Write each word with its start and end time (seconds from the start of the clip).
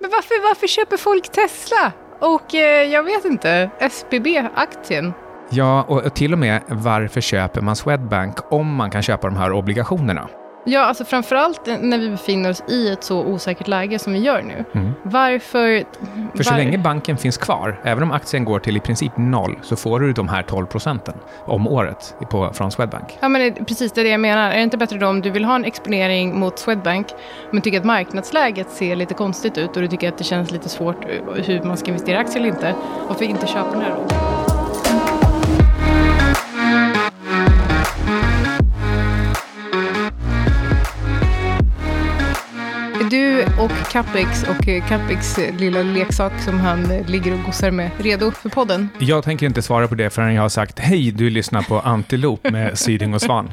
Men 0.00 0.10
varför, 0.10 0.48
varför 0.48 0.66
köper 0.66 0.96
folk 0.96 1.32
Tesla? 1.32 1.92
Och 2.20 2.54
eh, 2.54 2.92
jag 2.92 3.02
vet 3.02 3.24
inte, 3.24 3.70
SBB-aktien? 3.78 5.12
Ja, 5.50 5.82
och 5.82 6.14
till 6.14 6.32
och 6.32 6.38
med 6.38 6.62
varför 6.68 7.20
köper 7.20 7.60
man 7.60 7.76
Swedbank 7.76 8.52
om 8.52 8.74
man 8.74 8.90
kan 8.90 9.02
köpa 9.02 9.28
de 9.28 9.36
här 9.36 9.52
obligationerna? 9.52 10.28
Ja, 10.64 10.80
alltså 10.80 11.04
framförallt 11.04 11.66
när 11.80 11.98
vi 11.98 12.10
befinner 12.10 12.50
oss 12.50 12.62
i 12.68 12.90
ett 12.90 13.04
så 13.04 13.24
osäkert 13.24 13.68
läge 13.68 13.98
som 13.98 14.12
vi 14.12 14.18
gör 14.18 14.42
nu. 14.42 14.64
Mm. 14.72 14.92
Varför... 15.02 15.84
För 16.36 16.44
så 16.44 16.50
var- 16.50 16.58
länge 16.58 16.78
banken 16.78 17.16
finns 17.16 17.36
kvar, 17.36 17.80
även 17.84 18.02
om 18.02 18.12
aktien 18.12 18.44
går 18.44 18.58
till 18.58 18.76
i 18.76 18.80
princip 18.80 19.12
noll, 19.16 19.58
så 19.62 19.76
får 19.76 20.00
du 20.00 20.12
de 20.12 20.28
här 20.28 20.42
12 20.42 20.66
procenten 20.66 21.14
om 21.44 21.68
året 21.68 22.14
på, 22.30 22.50
från 22.52 22.70
Swedbank. 22.70 23.18
Ja, 23.20 23.28
men 23.28 23.40
det 23.40 23.64
precis 23.64 23.92
det 23.92 24.00
är 24.00 24.04
det 24.04 24.10
jag 24.10 24.20
menar. 24.20 24.50
Är 24.50 24.56
det 24.56 24.62
inte 24.62 24.76
bättre 24.76 24.98
då 24.98 25.06
om 25.06 25.20
du 25.20 25.30
vill 25.30 25.44
ha 25.44 25.56
en 25.56 25.64
exponering 25.64 26.38
mot 26.38 26.58
Swedbank, 26.58 27.06
men 27.50 27.62
tycker 27.62 27.78
att 27.78 27.84
marknadsläget 27.84 28.70
ser 28.70 28.96
lite 28.96 29.14
konstigt 29.14 29.58
ut 29.58 29.76
och 29.76 29.82
du 29.82 29.88
tycker 29.88 30.08
att 30.08 30.18
det 30.18 30.24
känns 30.24 30.50
lite 30.50 30.68
svårt 30.68 31.04
eh, 31.04 31.44
hur 31.44 31.62
man 31.62 31.76
ska 31.76 31.88
investera 31.88 32.16
i 32.16 32.20
aktier 32.20 32.36
eller 32.36 32.48
inte, 32.48 32.74
varför 33.08 33.24
inte 33.24 33.46
köpa 33.46 33.70
den 33.70 33.80
här 33.80 33.90
då? 33.90 34.33
Du 43.14 43.44
och 43.58 43.70
Capex 43.92 44.42
och 44.42 44.68
eh, 44.68 44.88
Capex 44.88 45.38
eh, 45.38 45.56
lilla 45.56 45.82
leksak 45.82 46.32
som 46.44 46.60
han 46.60 46.90
eh, 46.90 47.06
ligger 47.06 47.32
och 47.34 47.42
gossar 47.42 47.70
med 47.70 47.90
redo 47.98 48.30
för 48.30 48.48
podden? 48.48 48.88
Jag 48.98 49.24
tänker 49.24 49.46
inte 49.46 49.62
svara 49.62 49.88
på 49.88 49.94
det 49.94 50.10
förrän 50.10 50.34
jag 50.34 50.42
har 50.42 50.48
sagt 50.48 50.78
hej, 50.78 51.10
du 51.10 51.30
lyssnar 51.30 51.62
på 51.62 51.80
Antilop 51.80 52.50
med 52.50 52.78
Syding 52.78 53.14
och 53.14 53.22
Svan. 53.22 53.52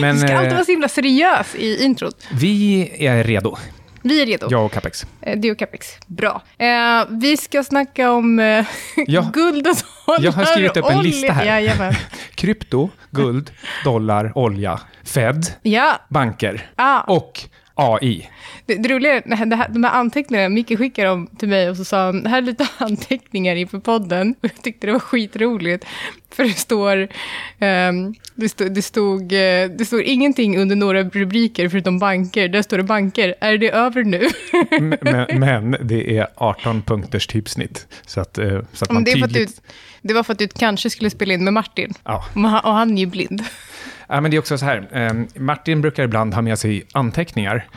Men 0.00 0.14
Du 0.14 0.20
ska 0.26 0.36
alltid 0.38 0.52
vara 0.52 0.64
så 0.64 0.70
himla 0.72 0.88
seriös 0.88 1.54
i 1.54 1.84
introt. 1.84 2.26
vi 2.32 2.88
är 3.06 3.24
redo, 3.24 3.56
Vi 4.02 4.22
är 4.22 4.26
redo. 4.26 4.46
jag 4.50 4.64
och 4.64 4.72
Capex. 4.72 5.06
Du 5.36 5.50
och 5.50 5.58
Capex. 5.58 5.86
Bra. 6.06 6.42
Eh, 6.58 6.66
vi 7.10 7.36
ska 7.36 7.64
snacka 7.64 8.10
om 8.12 8.38
eh, 8.38 8.64
Ja. 9.06 9.30
guld 9.32 9.66
och 9.66 9.76
dollar. 10.06 10.24
Jag 10.24 10.32
har 10.32 10.44
skrivit 10.44 10.76
upp 10.76 10.86
en 10.90 11.02
lista 11.02 11.32
här. 11.32 11.44
Jajamän. 11.44 11.94
Krypto, 12.34 12.90
guld, 13.10 13.50
dollar, 13.84 14.32
olja, 14.38 14.80
Fed, 15.04 15.46
Ja, 15.62 15.92
banker 16.08 16.70
ah. 16.76 17.00
och 17.00 17.40
AI. 17.78 18.28
det, 18.66 18.74
det 18.74 18.88
roliga 18.88 19.12
är, 19.14 19.22
det 19.26 19.34
här- 19.36 19.46
det 19.46 19.56
här- 19.56 19.68
de 19.68 19.84
här 19.84 19.92
anteckningarna, 19.92 20.48
Micke 20.48 20.78
skickade 20.78 21.08
dem 21.08 21.26
till 21.38 21.48
mig 21.48 21.70
och 21.70 21.76
så 21.76 21.84
sa 21.84 22.04
han, 22.06 22.22
det 22.22 22.28
här 22.28 22.38
är 22.38 22.42
lite 22.42 22.68
anteckningar 22.78 23.56
inför 23.56 23.78
podden. 23.78 24.34
Och 24.40 24.44
jag 24.54 24.62
tyckte 24.62 24.86
det 24.86 24.92
var 24.92 25.00
skitroligt. 25.00 25.84
För 26.30 26.44
det 26.44 26.50
står, 26.58 27.08
ehm, 27.58 28.14
det, 28.34 28.48
stod, 28.48 28.72
det, 28.74 28.82
stod, 28.82 29.22
eh, 29.32 29.68
det 29.78 29.86
står 29.86 30.02
ingenting 30.02 30.58
under 30.58 30.76
några 30.76 31.02
rubriker 31.02 31.68
förutom 31.68 31.98
banker. 31.98 32.48
Där 32.48 32.62
står 32.62 32.76
det 32.76 32.82
banker. 32.82 33.34
Är 33.40 33.58
det 33.58 33.70
över 33.70 34.04
nu? 34.04 34.28
Men, 35.00 35.40
men 35.40 35.86
det 35.86 36.18
är 36.18 36.26
18 36.36 36.82
punkters 36.82 37.26
typsnitt. 37.26 37.86
Så 38.06 38.20
att, 38.20 38.38
eh, 38.38 38.60
så 38.72 38.84
att 38.84 38.92
man 38.92 39.04
det, 39.04 39.10
att 39.12 39.28
du, 39.28 39.34
tydligt... 39.34 39.62
det 40.02 40.14
var 40.14 40.22
för 40.22 40.32
att 40.32 40.38
du 40.38 40.48
kanske 40.48 40.90
skulle 40.90 41.10
spela 41.10 41.34
in 41.34 41.44
med 41.44 41.52
Martin. 41.52 41.94
Ja. 42.04 42.24
Och 42.64 42.72
han 42.72 42.94
är 42.96 43.00
ju 43.00 43.06
blind. 43.06 43.42
Ja, 44.08 44.20
men 44.20 44.30
det 44.30 44.36
är 44.36 44.38
också 44.38 44.58
så 44.58 44.64
här, 44.64 44.88
eh, 44.92 45.40
Martin 45.40 45.80
brukar 45.80 46.04
ibland 46.04 46.34
ha 46.34 46.42
med 46.42 46.58
sig 46.58 46.84
anteckningar. 46.92 47.68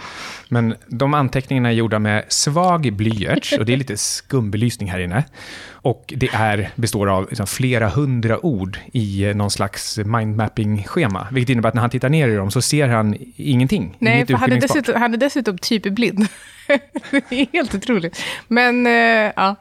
Men 0.49 0.75
de 0.87 1.13
anteckningarna 1.13 1.69
är 1.69 1.73
gjorda 1.73 1.99
med 1.99 2.25
svag 2.27 2.93
blyerts 2.93 3.53
och 3.53 3.65
det 3.65 3.73
är 3.73 3.77
lite 3.77 3.97
skumbelysning 3.97 4.91
här 4.91 4.99
inne. 4.99 5.23
Och 5.71 6.13
det 6.17 6.29
är, 6.33 6.69
består 6.75 7.07
av 7.07 7.27
liksom, 7.29 7.47
flera 7.47 7.89
hundra 7.89 8.45
ord 8.45 8.79
i 8.93 9.23
eh, 9.23 9.35
någon 9.35 9.51
slags 9.51 9.97
mindmapping-schema. 9.97 11.27
Vilket 11.31 11.49
innebär 11.49 11.69
att 11.69 11.75
när 11.75 11.81
han 11.81 11.89
tittar 11.89 12.09
ner 12.09 12.27
i 12.27 12.35
dem 12.35 12.51
så 12.51 12.61
ser 12.61 12.87
han 12.87 13.17
ingenting. 13.35 13.95
Nej, 13.99 14.25
för 14.25 14.33
han 14.33 14.51
är, 14.51 14.61
dessutom, 14.61 15.01
han 15.01 15.13
är 15.13 15.17
dessutom 15.17 15.57
typ 15.57 15.83
blind. 15.83 16.27
det 17.29 17.41
är 17.41 17.47
helt 17.53 17.75
otroligt. 17.75 18.23
Men, 18.47 18.87
eh, 18.87 19.31
ja. 19.35 19.55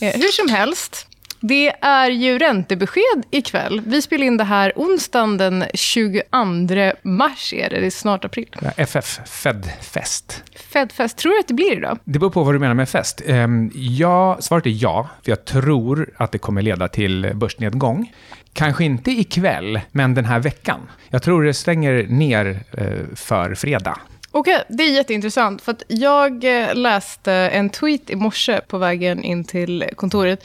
Eh, 0.00 0.12
hur 0.14 0.32
som 0.32 0.48
helst. 0.48 1.09
Det 1.40 1.72
är 1.80 2.10
ju 2.10 2.38
räntebesked 2.38 3.24
ikväll. 3.30 3.82
Vi 3.86 4.02
spelar 4.02 4.26
in 4.26 4.36
det 4.36 4.44
här 4.44 4.72
onsdagen 4.76 5.38
den 5.38 5.64
22 5.74 6.22
mars. 7.02 7.52
Är 7.52 7.70
det. 7.70 7.80
det 7.80 7.86
är 7.86 7.90
snart 7.90 8.24
april. 8.24 8.48
FF, 8.76 9.20
Fed-fest. 9.26 10.42
Fedfest, 10.72 11.16
tror 11.16 11.32
du 11.32 11.40
att 11.40 11.48
det 11.48 11.54
blir 11.54 11.72
idag? 11.72 11.98
Det 12.04 12.18
beror 12.18 12.30
på 12.30 12.44
vad 12.44 12.54
du 12.54 12.58
menar 12.58 12.74
med 12.74 12.88
fest. 12.88 13.22
Ehm, 13.26 13.70
ja, 13.74 14.36
svaret 14.40 14.66
är 14.66 14.82
ja, 14.82 15.08
för 15.24 15.32
jag 15.32 15.44
tror 15.44 16.10
att 16.16 16.32
det 16.32 16.38
kommer 16.38 16.62
leda 16.62 16.88
till 16.88 17.30
börsnedgång. 17.34 18.12
Kanske 18.52 18.84
inte 18.84 19.10
ikväll, 19.10 19.80
men 19.92 20.14
den 20.14 20.24
här 20.24 20.38
veckan. 20.38 20.80
Jag 21.08 21.22
tror 21.22 21.44
det 21.44 21.54
stänger 21.54 22.06
ner 22.06 22.60
eh, 22.72 23.16
för 23.16 23.54
fredag. 23.54 23.98
Okej, 24.30 24.64
det 24.68 24.82
är 24.82 24.90
jätteintressant. 24.90 25.62
För 25.62 25.76
jag 25.88 26.44
eh, 26.44 26.74
läste 26.74 27.32
en 27.32 27.70
tweet 27.70 28.10
i 28.10 28.16
morse 28.16 28.60
på 28.68 28.78
vägen 28.78 29.24
in 29.24 29.44
till 29.44 29.84
kontoret. 29.96 30.44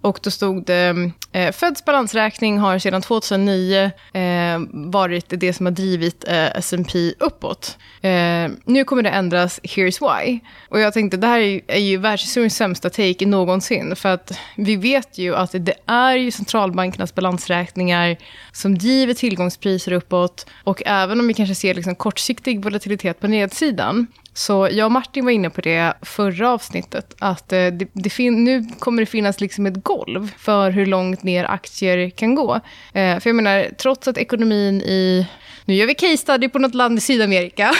Och 0.00 0.20
då 0.22 0.30
stod 0.30 0.64
det, 0.64 1.10
eh, 1.32 1.52
Feds 1.52 1.84
balansräkning 1.84 2.58
har 2.58 2.78
sedan 2.78 3.02
2009 3.02 3.90
eh, 4.12 4.58
varit 4.72 5.26
det 5.28 5.52
som 5.52 5.66
har 5.66 5.70
drivit 5.70 6.24
eh, 6.28 6.56
S&P 6.56 7.14
uppåt. 7.18 7.78
Eh, 8.00 8.48
nu 8.64 8.84
kommer 8.84 9.02
det 9.02 9.10
ändras, 9.10 9.60
here's 9.62 10.00
why. 10.00 10.40
Och 10.68 10.80
jag 10.80 10.94
tänkte, 10.94 11.16
det 11.16 11.26
här 11.26 11.38
är 11.38 11.44
ju, 11.44 11.60
är 11.66 11.78
ju 11.78 11.96
världshistoriens 11.96 12.56
sämsta 12.56 12.90
take 12.90 13.26
någonsin. 13.26 13.96
För 13.96 14.08
att 14.08 14.38
vi 14.56 14.76
vet 14.76 15.18
ju 15.18 15.36
att 15.36 15.52
det 15.52 15.74
är 15.86 16.16
ju 16.16 16.30
centralbankernas 16.30 17.14
balansräkningar 17.14 18.16
som 18.52 18.78
driver 18.78 19.14
tillgångspriser 19.14 19.92
uppåt. 19.92 20.46
Och 20.64 20.82
även 20.86 21.20
om 21.20 21.28
vi 21.28 21.34
kanske 21.34 21.54
ser 21.54 21.74
liksom 21.74 21.94
kortsiktig 21.94 22.64
volatilitet 22.64 23.20
på 23.20 23.26
nedsidan, 23.26 24.06
så 24.36 24.68
jag 24.70 24.84
och 24.84 24.92
Martin 24.92 25.24
var 25.24 25.32
inne 25.32 25.50
på 25.50 25.60
det 25.60 25.94
förra 26.02 26.50
avsnittet, 26.50 27.14
att 27.18 27.52
eh, 27.52 27.66
det, 27.66 27.88
det 27.92 28.30
nu 28.30 28.64
kommer 28.78 29.02
det 29.02 29.06
finnas 29.06 29.40
liksom 29.40 29.66
ett 29.66 29.84
golv 29.84 30.32
för 30.38 30.70
hur 30.70 30.86
långt 30.86 31.22
ner 31.22 31.44
aktier 31.44 32.10
kan 32.10 32.34
gå. 32.34 32.54
Eh, 32.92 33.18
för 33.20 33.28
jag 33.28 33.34
menar, 33.34 33.68
trots 33.78 34.08
att 34.08 34.18
ekonomin 34.18 34.80
i... 34.80 35.26
Nu 35.68 35.74
gör 35.74 35.86
vi 35.86 35.94
case 35.94 36.16
study 36.16 36.48
på 36.48 36.58
något 36.58 36.74
land 36.74 36.98
i 36.98 37.00
Sydamerika. 37.00 37.70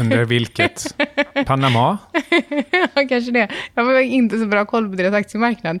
Undrar 0.00 0.24
vilket? 0.24 0.94
Panama? 1.46 1.98
Ja, 2.94 3.06
kanske 3.08 3.30
det. 3.30 3.48
Jag 3.74 3.84
har 3.84 4.00
inte 4.00 4.38
så 4.38 4.46
bra 4.46 4.64
koll 4.64 4.88
på 4.90 4.94
deras 4.96 5.14
aktiemarknad. 5.14 5.78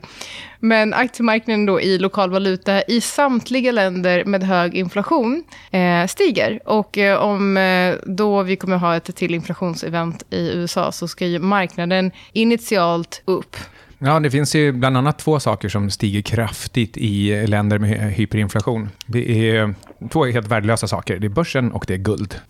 Men 0.60 0.94
aktiemarknaden 0.94 1.66
då 1.66 1.80
i 1.80 1.98
lokal 1.98 2.30
valuta 2.30 2.82
i 2.82 3.00
samtliga 3.00 3.72
länder 3.72 4.24
med 4.24 4.42
hög 4.42 4.74
inflation 4.74 5.44
eh, 5.70 6.06
stiger. 6.06 6.60
Och 6.64 6.98
eh, 6.98 7.18
om 7.18 7.56
eh, 7.56 7.94
då 8.06 8.42
vi 8.42 8.56
kommer 8.56 8.76
ha 8.76 8.96
ett 8.96 9.16
till 9.16 9.34
inflationsevent 9.34 10.22
i 10.30 10.50
USA 10.52 10.92
så 10.92 11.08
ska 11.08 11.26
ju 11.26 11.38
marknaden 11.38 12.10
initialt 12.32 13.22
upp. 13.24 13.56
Ja, 13.98 14.20
det 14.20 14.30
finns 14.30 14.54
ju 14.54 14.72
bland 14.72 14.96
annat 14.96 15.18
två 15.18 15.40
saker 15.40 15.68
som 15.68 15.90
stiger 15.90 16.22
kraftigt 16.22 16.96
i 16.96 17.46
länder 17.46 17.78
med 17.78 17.90
hy- 17.90 18.08
hyperinflation. 18.10 18.88
Det 19.06 19.50
är 19.50 19.74
två 20.08 20.24
helt 20.24 20.46
värdelösa 20.48 20.88
saker. 20.88 21.18
Det 21.18 21.26
är 21.26 21.28
börsen 21.28 21.72
och 21.72 21.84
det 21.88 21.94
är 21.94 21.98
guld. 21.98 22.40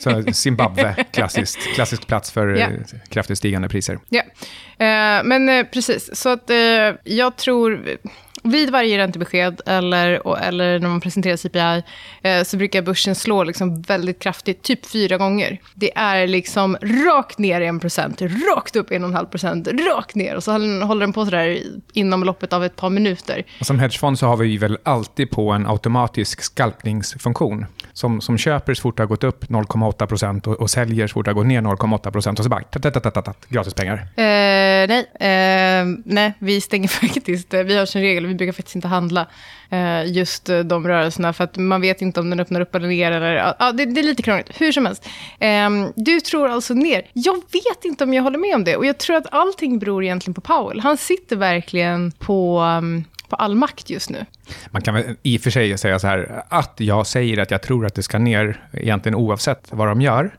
Så 0.00 0.32
Zimbabwe, 0.32 0.94
klassiskt, 1.12 1.74
klassisk 1.74 2.06
plats 2.06 2.30
för 2.30 2.56
eh, 2.60 2.68
kraftigt 3.08 3.38
stigande 3.38 3.68
priser. 3.68 3.98
Ja, 4.08 4.20
eh, 4.20 5.24
men 5.24 5.48
eh, 5.48 5.66
precis. 5.66 6.16
Så 6.16 6.28
att 6.28 6.50
eh, 6.50 6.56
jag 7.04 7.36
tror... 7.36 7.96
Vid 8.44 8.70
varje 8.70 8.98
räntebesked 8.98 9.60
eller, 9.66 10.36
eller 10.42 10.78
när 10.78 10.88
man 10.88 11.00
presenterar 11.00 11.36
CPI 11.36 11.82
eh, 12.22 12.42
så 12.44 12.56
brukar 12.56 12.82
börsen 12.82 13.14
slå 13.14 13.44
liksom 13.44 13.82
väldigt 13.82 14.18
kraftigt, 14.18 14.62
typ 14.62 14.86
fyra 14.86 15.16
gånger. 15.16 15.58
Det 15.74 15.96
är 15.96 16.26
liksom 16.26 16.76
rakt 17.06 17.38
ner 17.38 17.60
1 17.60 17.80
procent, 17.80 18.22
rakt 18.22 18.76
upp 18.76 18.90
1,5 18.90 19.26
procent, 19.26 19.68
rakt 19.68 20.14
ner. 20.14 20.36
Och 20.36 20.44
så 20.44 20.52
håller 20.52 21.00
den- 21.00 21.12
på 21.12 21.24
sådär 21.24 21.58
inom 21.92 22.24
loppet 22.24 22.52
av 22.52 22.64
ett 22.64 22.76
par 22.76 22.90
minuter. 22.90 23.42
Och 23.60 23.66
som 23.66 23.78
hedgefond 23.78 24.18
så 24.18 24.26
har 24.26 24.36
vi 24.36 24.56
väl 24.56 24.78
alltid 24.82 25.30
på 25.30 25.50
en 25.50 25.66
automatisk 25.66 26.42
skalpningsfunktion. 26.42 27.66
Som, 27.92 28.20
som 28.20 28.38
köper 28.38 28.74
så 28.74 28.82
fort 28.82 28.96
det 28.96 29.02
har 29.02 29.08
gått 29.08 29.24
upp 29.24 29.44
0,8 29.44 30.06
procent 30.06 30.46
och, 30.46 30.54
och 30.60 30.70
säljer 30.70 31.06
så 31.06 31.12
fort 31.12 31.24
det 31.24 31.30
har 31.30 31.34
gått 31.34 31.46
ner 31.46 31.60
0,8 31.60 32.10
procent 32.10 32.38
och 32.38 32.44
så 32.44 32.48
bara 32.48 32.62
tat, 32.62 32.82
tat, 32.82 32.94
tat, 33.02 33.14
tat, 33.14 33.24
tat, 33.24 33.46
gratis 33.48 33.74
pengar. 33.74 33.94
Eh, 34.16 34.88
nej, 34.88 35.06
eh, 35.20 35.86
nej, 36.04 36.32
vi 36.38 36.60
stänger 36.60 36.88
faktiskt. 37.08 37.54
Vi 37.54 37.76
har 37.78 37.86
som 37.86 38.00
regel, 38.00 38.26
vi 38.32 38.36
brukar 38.36 38.52
faktiskt 38.52 38.76
inte 38.76 38.88
handla 38.88 39.26
eh, 39.70 40.12
just 40.12 40.48
eh, 40.48 40.58
de 40.58 40.88
rörelserna 40.88 41.32
för 41.32 41.44
att 41.44 41.56
man 41.56 41.80
vet 41.80 42.02
inte 42.02 42.20
om 42.20 42.30
den 42.30 42.40
öppnar 42.40 42.60
upp 42.60 42.74
eller 42.74 42.88
ner. 42.88 43.12
Eller, 43.12 43.32
ja, 43.32 43.56
ja, 43.58 43.72
det, 43.72 43.84
det 43.84 44.00
är 44.00 44.04
lite 44.04 44.22
krångligt, 44.22 44.50
hur 44.60 44.72
som 44.72 44.86
helst. 44.86 45.08
Eh, 45.38 45.70
du 45.96 46.20
tror 46.20 46.48
alltså 46.48 46.74
ner. 46.74 47.02
Jag 47.12 47.34
vet 47.34 47.84
inte 47.84 48.04
om 48.04 48.14
jag 48.14 48.22
håller 48.22 48.38
med 48.38 48.54
om 48.54 48.64
det 48.64 48.76
och 48.76 48.86
jag 48.86 48.98
tror 48.98 49.16
att 49.16 49.26
allting 49.30 49.78
beror 49.78 50.04
egentligen 50.04 50.34
på 50.34 50.40
Powell. 50.40 50.80
Han 50.80 50.96
sitter 50.96 51.36
verkligen 51.36 52.12
på, 52.12 52.60
um, 52.60 53.04
på 53.28 53.36
all 53.36 53.54
makt 53.54 53.90
just 53.90 54.10
nu. 54.10 54.26
Man 54.70 54.82
kan 54.82 54.94
väl 54.94 55.16
i 55.22 55.38
och 55.38 55.40
för 55.40 55.50
sig 55.50 55.78
säga 55.78 55.98
så 55.98 56.06
här 56.06 56.42
att 56.48 56.74
jag 56.76 57.06
säger 57.06 57.38
att 57.38 57.50
jag 57.50 57.62
tror 57.62 57.86
att 57.86 57.94
det 57.94 58.02
ska 58.02 58.18
ner 58.18 58.60
egentligen 58.72 59.14
oavsett 59.14 59.68
vad 59.70 59.88
de 59.88 60.00
gör. 60.00 60.30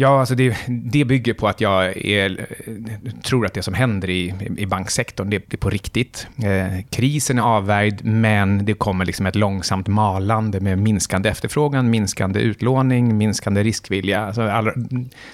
Ja, 0.00 0.20
alltså 0.20 0.34
det, 0.34 0.56
det 0.66 1.04
bygger 1.04 1.34
på 1.34 1.48
att 1.48 1.60
jag 1.60 1.96
är, 1.96 2.46
tror 3.22 3.46
att 3.46 3.54
det 3.54 3.62
som 3.62 3.74
händer 3.74 4.10
i, 4.10 4.34
i 4.58 4.66
banksektorn, 4.66 5.30
det, 5.30 5.38
det 5.38 5.54
är 5.54 5.58
på 5.58 5.70
riktigt. 5.70 6.26
Eh, 6.36 6.84
krisen 6.90 7.38
är 7.38 7.42
avvärjd, 7.42 8.04
men 8.04 8.64
det 8.64 8.74
kommer 8.74 9.04
liksom 9.04 9.26
ett 9.26 9.34
långsamt 9.34 9.86
malande 9.86 10.60
med 10.60 10.78
minskande 10.78 11.28
efterfrågan, 11.28 11.90
minskande 11.90 12.40
utlåning, 12.40 13.18
minskande 13.18 13.62
riskvilja. 13.62 14.26
Alltså 14.26 14.42
alla, 14.42 14.72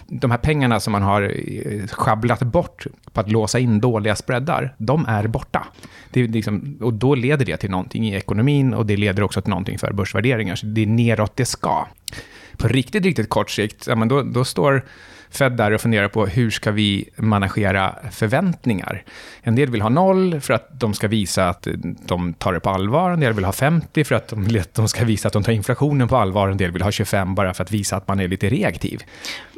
de 0.06 0.30
här 0.30 0.38
pengarna 0.38 0.80
som 0.80 0.92
man 0.92 1.02
har 1.02 1.22
eh, 1.22 1.86
schabblat 1.86 2.40
bort 2.40 2.86
på 3.12 3.20
att 3.20 3.30
låsa 3.30 3.58
in 3.58 3.80
dåliga 3.80 4.16
spreadar, 4.16 4.74
de 4.78 5.06
är 5.06 5.26
borta. 5.26 5.66
Det 6.10 6.26
liksom, 6.26 6.78
och 6.80 6.94
då 6.94 7.14
leder 7.14 7.44
det 7.44 7.56
till 7.56 7.70
någonting 7.70 8.08
i 8.08 8.14
ekonomin 8.14 8.74
och 8.74 8.86
det 8.86 8.96
leder 8.96 9.22
också 9.22 9.42
till 9.42 9.50
någonting 9.50 9.78
för 9.78 9.92
börsvärderingar. 9.92 10.54
Så 10.54 10.66
det 10.66 10.82
är 10.82 10.86
neråt 10.86 11.36
det 11.36 11.44
ska 11.44 11.86
på 12.58 12.68
riktigt, 12.68 13.04
riktigt 13.04 13.28
kort 13.28 13.50
sikt, 13.50 13.86
ja, 13.86 13.94
men 13.94 14.08
då, 14.08 14.22
då 14.22 14.44
står 14.44 14.84
Fed 15.34 15.52
där 15.52 15.70
och 15.70 15.80
funderar 15.80 16.08
på 16.08 16.26
hur 16.26 16.50
ska 16.50 16.70
vi 16.70 17.08
managera 17.16 17.94
förväntningar. 18.10 19.02
En 19.42 19.54
del 19.54 19.70
vill 19.70 19.82
ha 19.82 19.88
noll 19.88 20.40
för 20.40 20.54
att 20.54 20.80
de 20.80 20.94
ska 20.94 21.08
visa 21.08 21.48
att 21.48 21.68
de 22.06 22.34
tar 22.34 22.52
det 22.52 22.60
på 22.60 22.70
allvar. 22.70 23.10
En 23.10 23.20
del 23.20 23.32
vill 23.32 23.44
ha 23.44 23.52
50 23.52 24.04
för 24.04 24.14
att 24.14 24.28
de, 24.28 24.62
de 24.72 24.88
ska 24.88 25.04
visa 25.04 25.28
att 25.28 25.32
de 25.32 25.42
tar 25.42 25.52
inflationen 25.52 26.08
på 26.08 26.16
allvar. 26.16 26.48
En 26.48 26.56
del 26.56 26.70
vill 26.70 26.82
ha 26.82 26.90
25 26.90 27.34
bara 27.34 27.54
för 27.54 27.62
att 27.62 27.70
visa 27.70 27.96
att 27.96 28.08
man 28.08 28.20
är 28.20 28.28
lite 28.28 28.48
reaktiv. 28.48 29.02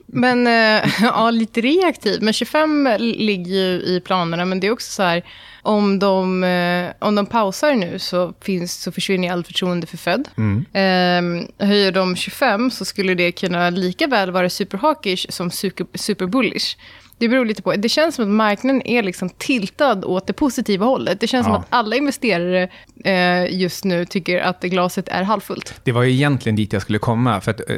Men, 0.07 0.47
äh, 0.47 0.91
ja, 1.03 1.31
lite 1.31 1.61
reaktiv. 1.61 2.23
Men 2.23 2.33
25 2.33 2.89
ligger 2.99 3.53
ju 3.53 3.83
i 3.83 4.03
planerna, 4.05 4.45
men 4.45 4.61
det 4.61 4.67
är 4.67 4.71
också 4.71 4.93
så 4.93 5.03
här 5.03 5.23
om 5.67 5.99
de, 5.99 6.45
eh, 6.45 6.93
om 6.99 7.15
de 7.15 7.27
pausar 7.27 7.75
nu 7.75 7.99
så, 7.99 8.35
finns, 8.41 8.83
så 8.83 8.93
försvinner 8.93 9.33
allt 9.33 9.47
förtroende 9.47 9.87
för 9.87 9.97
Fed. 9.97 10.29
Mm. 10.37 10.65
Eh, 10.73 11.67
höjer 11.67 11.93
de 11.93 12.17
25 12.17 12.71
så 12.71 12.85
skulle 12.85 13.15
det 13.15 13.33
kunna 13.33 13.71
lika 13.71 14.07
väl 14.07 14.31
vara 14.31 14.51
superhawkish 14.51 15.27
som 15.29 15.51
super, 15.51 15.87
superbullish. 15.95 16.77
Det 17.19 17.29
beror 17.29 17.45
lite 17.45 17.63
på. 17.63 17.73
Det 17.73 17.89
känns 17.89 18.15
som 18.15 18.25
att 18.25 18.31
marknaden 18.31 18.83
är 18.87 19.03
liksom 19.03 19.29
tiltad 19.29 20.05
åt 20.05 20.27
det 20.27 20.33
positiva 20.33 20.87
hållet. 20.87 21.21
Det 21.21 21.27
känns 21.27 21.47
ja. 21.47 21.53
som 21.53 21.61
att 21.63 21.67
alla 21.71 21.97
investerare 21.97 22.69
eh, 23.05 23.61
just 23.61 23.85
nu 23.85 24.05
tycker 24.05 24.41
att 24.41 24.63
glaset 24.63 25.09
är 25.09 25.23
halvfullt. 25.23 25.81
Det 25.85 25.93
var 25.93 26.03
ju 26.03 26.13
egentligen 26.13 26.57
dit 26.57 26.73
jag 26.73 26.83
skulle 26.83 26.99
komma. 26.99 27.41
För 27.41 27.51
att, 27.51 27.71
eh, 27.71 27.77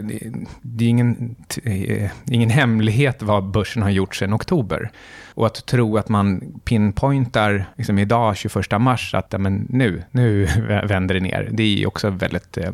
det 0.62 0.85
är 0.85 0.88
ingen, 0.88 1.37
eh, 1.64 2.11
ingen 2.31 2.50
hemlighet 2.50 3.23
vad 3.23 3.44
börsen 3.44 3.82
har 3.82 3.90
gjort 3.90 4.17
sedan 4.17 4.35
oktober. 4.35 4.90
Och 5.35 5.46
att 5.46 5.67
tro 5.67 5.99
att 5.99 6.08
man 6.08 6.61
pinpointar 6.64 7.64
liksom 7.76 7.99
idag, 7.99 8.37
21 8.37 8.79
mars, 8.79 9.14
att 9.14 9.26
ja, 9.31 9.38
men 9.38 9.67
nu, 9.69 10.02
nu 10.11 10.49
vänder 10.85 11.14
det 11.14 11.20
ner. 11.20 11.49
Det 11.52 11.62
är 11.62 11.87
också 11.87 12.11
väldigt 12.11 12.56
eh, 12.56 12.70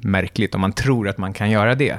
märkligt 0.00 0.54
om 0.54 0.60
man 0.60 0.72
tror 0.72 1.08
att 1.08 1.18
man 1.18 1.32
kan 1.32 1.50
göra 1.50 1.74
det. 1.74 1.98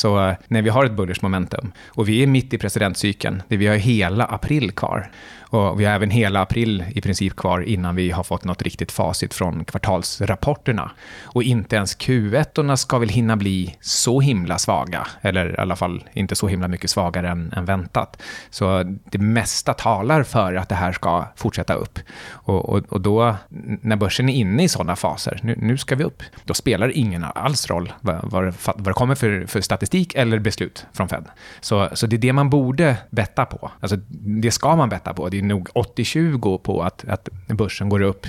Så 0.00 0.28
eh, 0.28 0.34
när 0.48 0.62
vi 0.62 0.68
har 0.70 0.84
ett 0.84 0.92
bullish 0.92 1.22
momentum 1.22 1.72
och 1.88 2.08
vi 2.08 2.22
är 2.22 2.26
mitt 2.26 2.54
i 2.54 2.58
presidentcykeln, 2.58 3.42
det 3.48 3.56
vi 3.56 3.66
har 3.66 3.76
hela 3.76 4.24
april 4.24 4.70
kvar, 4.70 5.10
och 5.50 5.80
vi 5.80 5.84
har 5.84 5.94
även 5.94 6.10
hela 6.10 6.40
april 6.40 6.84
i 6.94 7.00
princip 7.00 7.36
kvar 7.36 7.60
innan 7.60 7.96
vi 7.96 8.10
har 8.10 8.22
fått 8.22 8.44
något 8.44 8.62
riktigt 8.62 8.92
facit 8.92 9.34
från 9.34 9.64
kvartalsrapporterna. 9.64 10.90
Och 11.22 11.42
inte 11.42 11.76
ens 11.76 11.98
Q1 11.98 12.76
ska 12.76 12.98
väl 12.98 13.08
hinna 13.08 13.36
bli 13.36 13.76
så 13.80 14.20
himla 14.20 14.58
svaga, 14.58 15.06
eller 15.20 15.54
i 15.54 15.56
alla 15.56 15.76
fall 15.76 16.04
inte 16.12 16.36
så 16.36 16.48
himla 16.48 16.68
mycket 16.68 16.90
svagare 16.90 17.28
än, 17.28 17.52
än 17.52 17.64
väntat. 17.64 18.22
Så 18.50 18.82
det 19.04 19.18
mesta 19.18 19.74
talar 19.74 20.22
för 20.22 20.54
att 20.54 20.68
det 20.68 20.74
här 20.74 20.92
ska 20.92 21.26
fortsätta 21.36 21.74
upp. 21.74 21.98
Och, 22.30 22.68
och, 22.68 22.84
och 22.88 23.00
då, 23.00 23.36
när 23.80 23.96
börsen 23.96 24.28
är 24.28 24.34
inne 24.34 24.62
i 24.62 24.68
sådana 24.68 24.96
faser, 24.96 25.40
nu, 25.42 25.54
nu 25.58 25.78
ska 25.78 25.94
vi 25.96 26.04
upp, 26.04 26.22
då 26.44 26.54
spelar 26.54 26.86
det 26.86 26.92
ingen 26.92 27.24
alls 27.24 27.70
roll 27.70 27.92
vad, 28.00 28.20
vad, 28.22 28.54
vad 28.64 28.84
det 28.84 28.92
kommer 28.92 29.14
för, 29.14 29.46
för 29.46 29.60
statistik 29.60 30.14
eller 30.14 30.38
beslut 30.38 30.86
från 30.92 31.08
Fed. 31.08 31.24
Så, 31.60 31.88
så 31.92 32.06
det 32.06 32.16
är 32.16 32.18
det 32.18 32.32
man 32.32 32.50
borde 32.50 32.96
betta 33.10 33.44
på. 33.44 33.70
Alltså, 33.80 33.96
det 34.40 34.50
ska 34.50 34.76
man 34.76 34.88
betta 34.88 35.14
på. 35.14 35.28
Det 35.28 35.39
är 35.40 35.44
nog 35.44 35.68
80-20 35.68 36.58
på 36.58 36.82
att, 36.82 37.04
att 37.08 37.28
börsen 37.48 37.88
går 37.88 38.02
upp 38.02 38.26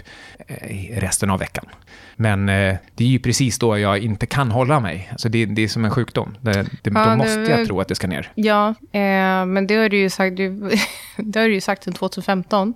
eh, 0.48 1.00
resten 1.00 1.30
av 1.30 1.40
veckan. 1.40 1.66
Men 2.16 2.50
eh, 2.50 2.76
det 2.96 3.04
är 3.04 3.08
ju 3.08 3.20
precis 3.20 3.60
då 3.60 3.78
jag 3.78 4.00
inte 4.00 4.26
kan 4.26 4.52
hålla 4.52 4.80
mig. 4.80 5.08
Alltså 5.12 5.30
det, 5.30 5.46
det 5.46 5.62
är 5.62 5.68
som 5.68 5.86
en 5.86 5.92
sjukdom. 5.92 6.38
Det, 6.42 6.52
det, 6.54 6.92
ja, 6.94 7.06
då 7.06 7.16
måste 7.16 7.40
jag 7.40 7.68
tro 7.68 7.82
att 7.82 7.88
det 7.88 7.96
ska 7.96 8.08
ner. 8.08 8.32
Ja, 8.36 8.68
eh, 8.92 9.46
men 9.46 9.68
det 9.68 9.76
har 9.76 9.90
du 9.90 9.98
ju 9.98 10.10
sagt, 10.10 10.38
det 11.18 11.40
har 11.40 11.48
du 11.48 11.54
ju 11.54 11.62
sagt 11.62 11.84
sedan 11.84 11.94
2015 11.94 12.74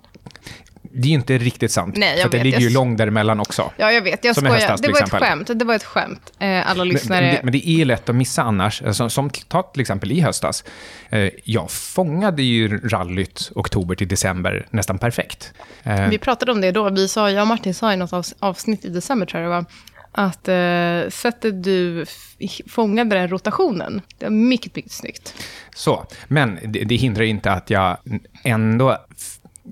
det 0.96 1.08
är 1.08 1.12
inte 1.12 1.38
riktigt 1.38 1.72
sant. 1.72 1.96
Nej, 1.96 2.22
för 2.22 2.28
det 2.28 2.44
ligger 2.44 2.60
ju 2.60 2.70
långt 2.70 2.98
däremellan 2.98 3.40
också. 3.40 3.72
Ja, 3.76 3.92
jag 3.92 4.02
vet. 4.02 4.24
Jag 4.24 4.36
skojar. 4.36 4.76
det 4.82 4.88
var 4.88 5.02
ett 5.02 5.10
skämt. 5.10 5.50
Det 5.54 5.64
var 5.64 5.74
ett 5.74 5.84
skämt. 5.84 6.32
Eh, 6.38 6.70
alla 6.70 6.84
lyssnare... 6.84 7.20
Men, 7.20 7.28
men, 7.28 7.36
det, 7.36 7.42
men, 7.42 7.52
det, 7.52 7.68
är 7.68 7.84
lätt 7.84 8.08
att 8.08 8.14
missa 8.14 8.42
annars. 8.42 8.82
Alltså, 8.82 9.08
som 9.08 9.30
ta 9.30 9.62
till 9.62 9.80
exempel 9.80 10.12
i 10.12 10.20
höstas. 10.20 10.64
Eh, 11.10 11.30
jag 11.44 11.70
fångade 11.70 12.42
ju 12.42 12.78
rallyt 12.88 13.50
oktober 13.54 13.94
till 13.94 14.08
december 14.08 14.66
nästan 14.70 14.98
perfekt. 14.98 15.52
Eh, 15.82 16.08
vi 16.08 16.18
pratade 16.18 16.52
om 16.52 16.60
det 16.60 16.72
då. 16.72 16.90
Vi 16.90 17.08
sa, 17.08 17.30
jag 17.30 17.40
och 17.42 17.48
Martin 17.48 17.74
sa 17.74 17.92
i 17.92 17.96
något 17.96 18.34
avsnitt 18.38 18.84
i 18.84 18.88
december, 18.88 19.26
tror 19.26 19.42
jag 19.42 19.52
det 19.52 19.56
var, 19.56 19.64
att 20.12 20.48
eh, 20.48 21.10
sättet 21.10 21.64
du 21.64 22.04
fångade 22.68 23.16
den 23.16 23.28
rotationen, 23.28 24.02
det 24.18 24.26
var 24.26 24.30
mycket, 24.30 24.76
mycket 24.76 24.92
snyggt. 24.92 25.34
Så, 25.74 26.06
men 26.28 26.58
det, 26.64 26.84
det 26.84 26.96
hindrar 26.96 27.24
inte 27.24 27.52
att 27.52 27.70
jag 27.70 27.96
ändå 28.42 28.98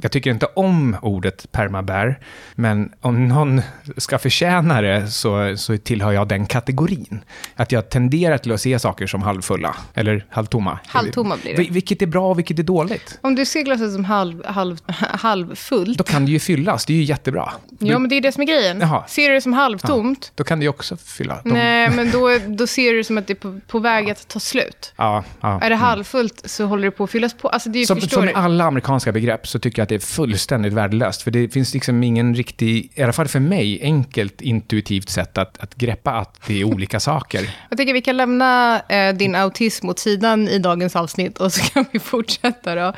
jag 0.01 0.13
tycker 0.13 0.31
inte 0.31 0.47
om 0.47 0.97
ordet 1.03 1.53
permabär, 1.53 2.19
men 2.55 2.93
om 3.01 3.29
någon 3.29 3.63
ska 3.97 4.19
förtjäna 4.19 4.81
det 4.81 5.07
så, 5.07 5.57
så 5.57 5.77
tillhör 5.77 6.13
jag 6.13 6.29
den 6.29 6.47
kategorin. 6.47 7.21
Att 7.57 7.73
jag 7.73 7.89
tenderar 7.89 8.39
till 8.39 8.53
att 8.53 8.61
se 8.61 8.79
saker 8.79 9.07
som 9.07 9.23
halvfulla, 9.23 9.77
eller 9.95 10.27
halvtomma. 10.31 10.79
Halvtomma 10.87 11.37
blir 11.43 11.57
det. 11.57 11.71
Vilket 11.71 12.03
är 12.03 12.07
bra 12.07 12.31
och 12.31 12.39
vilket 12.39 12.59
är 12.59 12.63
dåligt. 12.63 13.19
Om 13.21 13.35
du 13.35 13.45
ser 13.45 13.63
glaset 13.63 13.93
som 13.93 14.05
halv, 14.05 14.47
halv, 14.47 14.79
halvfullt. 14.99 15.99
Då 15.99 16.05
kan 16.05 16.25
det 16.25 16.31
ju 16.31 16.39
fyllas, 16.39 16.87
det 16.87 16.93
är 16.93 16.97
ju 16.97 17.03
jättebra. 17.03 17.53
Ja, 17.79 17.99
men 17.99 18.09
det 18.09 18.17
är 18.17 18.21
det 18.21 18.33
som 18.33 18.43
är 18.43 18.47
grejen. 18.47 18.81
Jaha. 18.81 19.05
Ser 19.09 19.29
du 19.29 19.35
det 19.35 19.41
som 19.41 19.53
halvtomt. 19.53 20.25
Ja, 20.31 20.33
då 20.35 20.45
kan 20.45 20.59
det 20.59 20.63
ju 20.63 20.69
också 20.69 20.97
fylla. 20.97 21.41
De... 21.45 21.51
Nej, 21.51 21.91
men 21.97 22.11
då, 22.11 22.39
då 22.47 22.67
ser 22.67 22.93
du 22.93 22.99
det 22.99 23.05
som 23.05 23.19
att 23.19 23.27
det 23.27 23.33
är 23.33 23.35
på, 23.35 23.61
på 23.67 23.79
väg 23.79 24.11
att 24.11 24.29
ta 24.29 24.41
slut. 24.41 24.93
Ja, 24.97 25.25
ja, 25.41 25.55
är 25.57 25.61
det 25.61 25.67
mm. 25.67 25.79
halvfullt 25.79 26.43
så 26.45 26.65
håller 26.65 26.85
det 26.85 26.91
på 26.91 27.05
att 27.05 27.11
fyllas 27.11 27.35
på. 27.35 27.49
Alltså, 27.49 27.69
det 27.69 27.79
är, 27.79 27.87
som, 27.87 28.01
som 28.01 28.25
med 28.25 28.35
alla 28.37 28.65
amerikanska 28.65 29.13
begrepp 29.13 29.47
så 29.47 29.59
tycker 29.59 29.83
jag 29.83 29.84
att 29.85 29.89
det 29.89 29.95
är 29.95 29.99
fullständigt 29.99 30.73
värdelöst. 30.73 31.23
För 31.23 31.31
det 31.31 31.49
finns 31.49 31.75
liksom 31.75 32.03
ingen 32.03 32.35
riktig, 32.35 32.91
i 32.95 33.03
alla 33.03 33.13
fall 33.13 33.29
för 33.29 33.41
mig, 33.41 33.83
enkelt 33.83 34.41
intuitivt 34.41 35.09
sätt 35.09 35.39
att, 35.39 35.59
att 35.59 35.75
greppa 35.75 36.11
att 36.11 36.41
det 36.47 36.61
är 36.61 36.65
olika 36.65 37.01
saker. 37.01 37.57
Jag 37.69 37.79
tycker 37.79 37.93
vi 37.93 38.01
kan 38.01 38.17
lämna 38.17 38.81
eh, 38.89 39.15
din 39.15 39.35
autism 39.35 39.89
åt 39.89 39.99
sidan 39.99 40.49
i 40.49 40.59
dagens 40.59 40.97
avsnitt 40.97 41.39
och 41.39 41.53
så 41.53 41.63
kan 41.73 41.85
vi 41.93 41.99
fortsätta. 41.99 42.75
Då. 42.75 42.93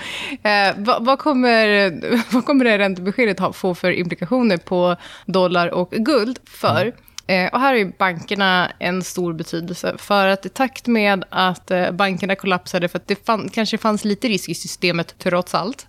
Eh, 0.49 0.75
vad, 0.77 1.05
vad, 1.05 1.19
kommer, 1.19 1.93
vad 2.35 2.45
kommer 2.45 2.65
det 2.65 2.79
räntebeskedet 2.79 3.39
ha, 3.39 3.53
få 3.53 3.75
för 3.75 3.91
implikationer 3.91 4.57
på 4.57 4.97
dollar 5.27 5.69
och 5.69 5.91
guld? 5.91 6.39
För 6.45 6.83
mm. 6.83 6.93
Eh, 7.27 7.49
och 7.53 7.61
här 7.61 7.75
har 7.75 7.93
bankerna 7.99 8.73
en 8.79 9.03
stor 9.03 9.33
betydelse. 9.33 9.95
För 9.99 10.29
att 10.29 10.47
i 10.47 10.49
takt 10.49 10.87
med 10.87 11.25
att 11.31 11.71
eh, 11.71 11.91
bankerna 11.91 12.35
kollapsade, 12.35 12.89
för 12.89 12.99
att 12.99 13.09
det 13.09 13.27
fann, 13.27 13.49
kanske 13.53 13.79
fanns 13.79 14.05
lite 14.05 14.29
risk 14.29 14.49
i 14.49 14.55
systemet 14.55 15.15
trots 15.19 15.55
allt, 15.55 15.87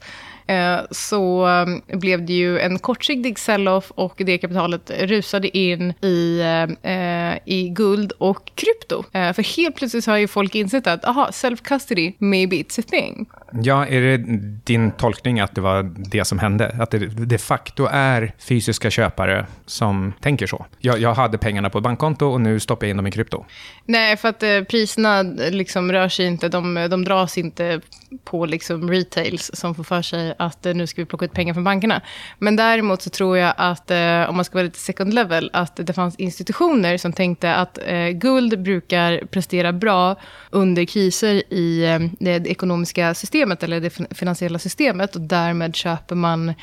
så 0.91 1.47
eh, 1.47 1.97
blev 1.97 2.25
det 2.25 2.33
ju 2.33 2.59
en 2.59 2.79
kortsiktig 2.79 3.39
sell-off 3.39 3.91
och 3.91 4.13
det 4.17 4.37
kapitalet 4.37 4.91
rusade 5.01 5.57
in 5.57 5.93
i, 6.01 6.39
eh, 6.83 7.37
i 7.45 7.69
guld 7.69 8.11
och 8.11 8.51
krypto. 8.55 9.03
För 9.11 9.57
helt 9.57 9.75
plötsligt 9.75 10.05
har 10.05 10.17
ju 10.17 10.27
folk 10.27 10.55
insett 10.55 10.87
att, 10.87 11.05
aha, 11.05 11.29
self-custody, 11.31 12.13
maybe 12.17 12.55
it's 12.55 12.79
a 12.79 12.83
thing. 12.89 13.25
Ja, 13.51 13.85
är 13.85 14.01
det 14.01 14.17
din 14.65 14.91
tolkning 14.91 15.39
att 15.39 15.55
det 15.55 15.61
var 15.61 15.83
det 16.11 16.25
som 16.25 16.39
hände? 16.39 16.75
Att 16.79 16.91
det 16.91 16.97
de 17.07 17.37
facto 17.37 17.87
är 17.91 18.33
fysiska 18.39 18.89
köpare 18.89 19.45
som 19.65 20.13
tänker 20.21 20.47
så? 20.47 20.65
Jag, 20.79 20.99
jag 20.99 21.13
hade 21.13 21.37
pengarna 21.37 21.69
på 21.69 21.77
ett 21.77 21.83
bankkonto 21.83 22.25
och 22.25 22.41
nu 22.41 22.59
stoppar 22.59 22.87
jag 22.87 22.91
in 22.91 22.97
dem 22.97 23.07
i 23.07 23.11
krypto. 23.11 23.45
Nej, 23.85 24.17
för 24.17 24.29
att 24.29 24.43
eh, 24.43 24.61
priserna 24.61 25.21
liksom 25.51 25.91
rör 25.91 26.09
sig 26.09 26.25
inte, 26.25 26.49
de, 26.49 26.87
de 26.89 27.03
dras 27.03 27.37
inte 27.37 27.81
på 28.23 28.45
liksom 28.45 28.89
retails 28.89 29.51
som 29.53 29.75
får 29.75 29.83
för 29.83 30.01
sig 30.01 30.33
att 30.39 30.65
eh, 30.65 30.73
nu 30.73 30.87
ska 30.87 31.01
vi 31.01 31.05
plocka 31.05 31.25
ut 31.25 31.33
pengar 31.33 31.53
från 31.53 31.63
bankerna. 31.63 32.01
Men 32.39 32.55
däremot 32.55 33.01
så 33.01 33.09
tror 33.09 33.37
jag 33.37 33.53
att, 33.57 33.91
eh, 33.91 34.29
om 34.29 34.35
man 34.35 34.45
ska 34.45 34.53
vara 34.53 34.63
lite 34.63 34.79
second 34.79 35.13
level, 35.13 35.49
att 35.53 35.75
det 35.75 35.93
fanns 35.93 36.15
institutioner 36.15 36.97
som 36.97 37.13
tänkte 37.13 37.55
att 37.55 37.79
eh, 37.85 38.09
guld 38.09 38.59
brukar 38.63 39.25
prestera 39.25 39.73
bra 39.73 40.15
under 40.49 40.85
kriser 40.85 41.53
i 41.53 41.99
det 42.19 42.47
ekonomiska 42.47 43.13
systemet 43.13 43.63
eller 43.63 43.81
det 43.81 43.89
finansiella 44.17 44.59
systemet 44.59 45.15
och 45.15 45.21
därmed 45.21 45.75
köper 45.75 46.15
man, 46.15 46.53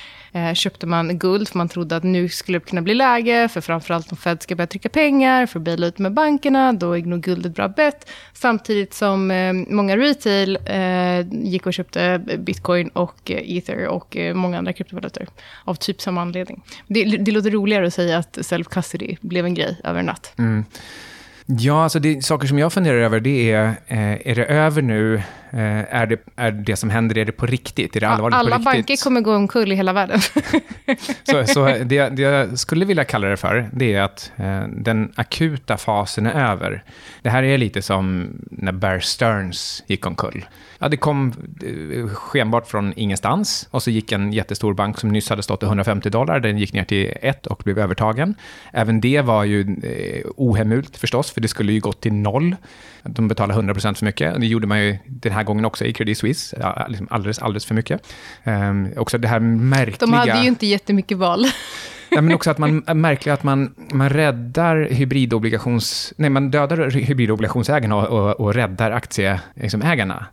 köpte 0.54 0.86
man 0.86 1.18
guld 1.18 1.48
för 1.48 1.58
man 1.58 1.68
trodde 1.68 1.96
att 1.96 2.02
nu 2.02 2.28
skulle 2.28 2.58
det 2.58 2.64
kunna 2.64 2.82
bli 2.82 2.94
läge 2.94 3.48
för 3.48 3.60
framförallt 3.60 4.10
om 4.12 4.16
Fed 4.16 4.42
ska 4.42 4.56
börja 4.56 4.66
trycka 4.66 4.88
pengar 4.88 5.46
för 5.46 5.58
att 5.58 5.64
baila 5.64 5.86
ut 5.86 5.98
med 5.98 6.12
bankerna, 6.12 6.72
då 6.72 6.92
är 6.92 7.02
nog 7.02 7.20
guld 7.20 7.46
ett 7.46 7.54
bra 7.54 7.68
bett. 7.68 8.10
Samtidigt 8.32 8.94
som 8.94 9.26
många 9.68 9.96
retail 9.96 10.58
gick 11.30 11.66
och 11.66 11.74
köpte 11.74 12.18
bitcoin 12.38 12.88
och 12.88 13.30
ether 13.64 13.88
och 13.88 14.16
eh, 14.16 14.34
många 14.34 14.58
andra 14.58 14.72
kryptovalutor 14.72 15.26
av 15.64 15.74
typ 15.74 16.00
samma 16.00 16.22
anledning. 16.22 16.62
Det, 16.86 17.04
det 17.04 17.32
låter 17.32 17.50
roligare 17.50 17.86
att 17.86 17.94
säga 17.94 18.18
att 18.18 18.38
self-custody 18.38 19.16
blev 19.20 19.44
en 19.44 19.54
grej 19.54 19.80
över 19.84 20.00
en 20.00 20.06
natt. 20.06 20.32
Mm. 20.38 20.64
Ja, 21.46 21.82
alltså 21.82 21.98
det, 21.98 22.24
saker 22.24 22.46
som 22.46 22.58
jag 22.58 22.72
funderar 22.72 22.96
över 22.96 23.20
det 23.20 23.52
är, 23.52 23.66
eh, 23.86 24.28
är 24.30 24.34
det 24.34 24.44
över 24.44 24.82
nu? 24.82 25.22
Eh, 25.54 25.94
är, 25.94 26.06
det, 26.06 26.20
är 26.36 26.50
det 26.50 26.76
som 26.76 26.90
händer, 26.90 27.18
är 27.18 27.24
det 27.24 27.32
på 27.32 27.46
riktigt? 27.46 27.96
Är 27.96 28.00
det 28.00 28.08
allvarligt 28.08 28.36
Alla 28.36 28.50
på 28.50 28.56
riktigt? 28.56 28.64
banker 28.64 29.04
kommer 29.04 29.20
gå 29.20 29.34
omkull 29.34 29.72
i 29.72 29.74
hela 29.74 29.92
världen. 29.92 30.20
Så, 31.24 31.46
så 31.46 31.64
det, 31.84 32.08
det 32.08 32.22
jag 32.22 32.58
skulle 32.58 32.84
vilja 32.84 33.04
kalla 33.04 33.28
det 33.28 33.36
för, 33.36 33.68
det 33.72 33.94
är 33.94 34.02
att 34.02 34.32
eh, 34.36 34.62
den 34.68 35.12
akuta 35.14 35.76
fasen 35.76 36.26
är 36.26 36.50
över. 36.50 36.84
Det 37.22 37.30
här 37.30 37.42
är 37.42 37.58
lite 37.58 37.82
som 37.82 38.28
när 38.50 38.72
Bear 38.72 39.00
Stearns 39.00 39.84
gick 39.86 40.06
omkull. 40.06 40.44
Ja, 40.78 40.88
det 40.88 40.96
kom 40.96 41.32
eh, 41.62 42.08
skenbart 42.08 42.66
från 42.66 42.92
ingenstans 42.96 43.68
och 43.70 43.82
så 43.82 43.90
gick 43.90 44.12
en 44.12 44.32
jättestor 44.32 44.74
bank 44.74 44.98
som 44.98 45.08
nyss 45.08 45.28
hade 45.28 45.42
stått 45.42 45.62
i 45.62 45.66
150 45.66 46.10
dollar, 46.10 46.40
den 46.40 46.58
gick 46.58 46.72
ner 46.72 46.84
till 46.84 47.12
1 47.22 47.46
och 47.46 47.62
blev 47.64 47.78
övertagen. 47.78 48.34
Även 48.72 49.00
det 49.00 49.20
var 49.20 49.44
ju 49.44 49.60
eh, 49.60 50.30
ohemult 50.36 50.96
förstås, 50.96 51.30
för 51.30 51.40
det 51.40 51.48
skulle 51.48 51.72
ju 51.72 51.80
gått 51.80 52.00
till 52.00 52.12
noll. 52.12 52.56
De 53.02 53.28
betalade 53.28 53.72
100% 53.72 53.94
för 53.94 54.04
mycket. 54.04 54.40
Det 54.40 54.46
gjorde 54.46 54.66
man 54.66 54.80
ju 54.80 54.98
den 55.06 55.32
här 55.32 55.43
gången 55.44 55.64
också 55.64 55.84
i 55.84 55.92
Credit 55.92 56.18
Suisse, 56.18 56.74
liksom 56.88 57.08
alldeles, 57.10 57.38
alldeles 57.38 57.66
för 57.66 57.74
mycket. 57.74 58.06
Um, 58.44 58.92
också 58.96 59.18
det 59.18 59.28
här 59.28 59.40
märkliga... 59.40 59.96
De 59.98 60.12
hade 60.12 60.40
ju 60.40 60.46
inte 60.46 60.66
jättemycket 60.66 61.18
val. 61.18 61.46
Ja, 62.14 62.20
men 62.20 62.34
också 62.34 62.50
att 62.50 62.58
man 62.58 62.84
äh, 62.88 62.94
märker 62.94 63.32
att 63.32 63.42
man, 63.42 63.74
man 63.92 64.08
räddar 64.08 64.88
hybridobligations... 64.90 66.12
Nej, 66.16 66.30
man 66.30 66.50
dödar 66.50 66.90
hybridobligationsägarna 66.90 67.96
och, 67.96 68.06
och, 68.06 68.40
och 68.40 68.54
räddar 68.54 68.90
aktieägarna. 68.90 69.40
Liksom, 69.54 69.80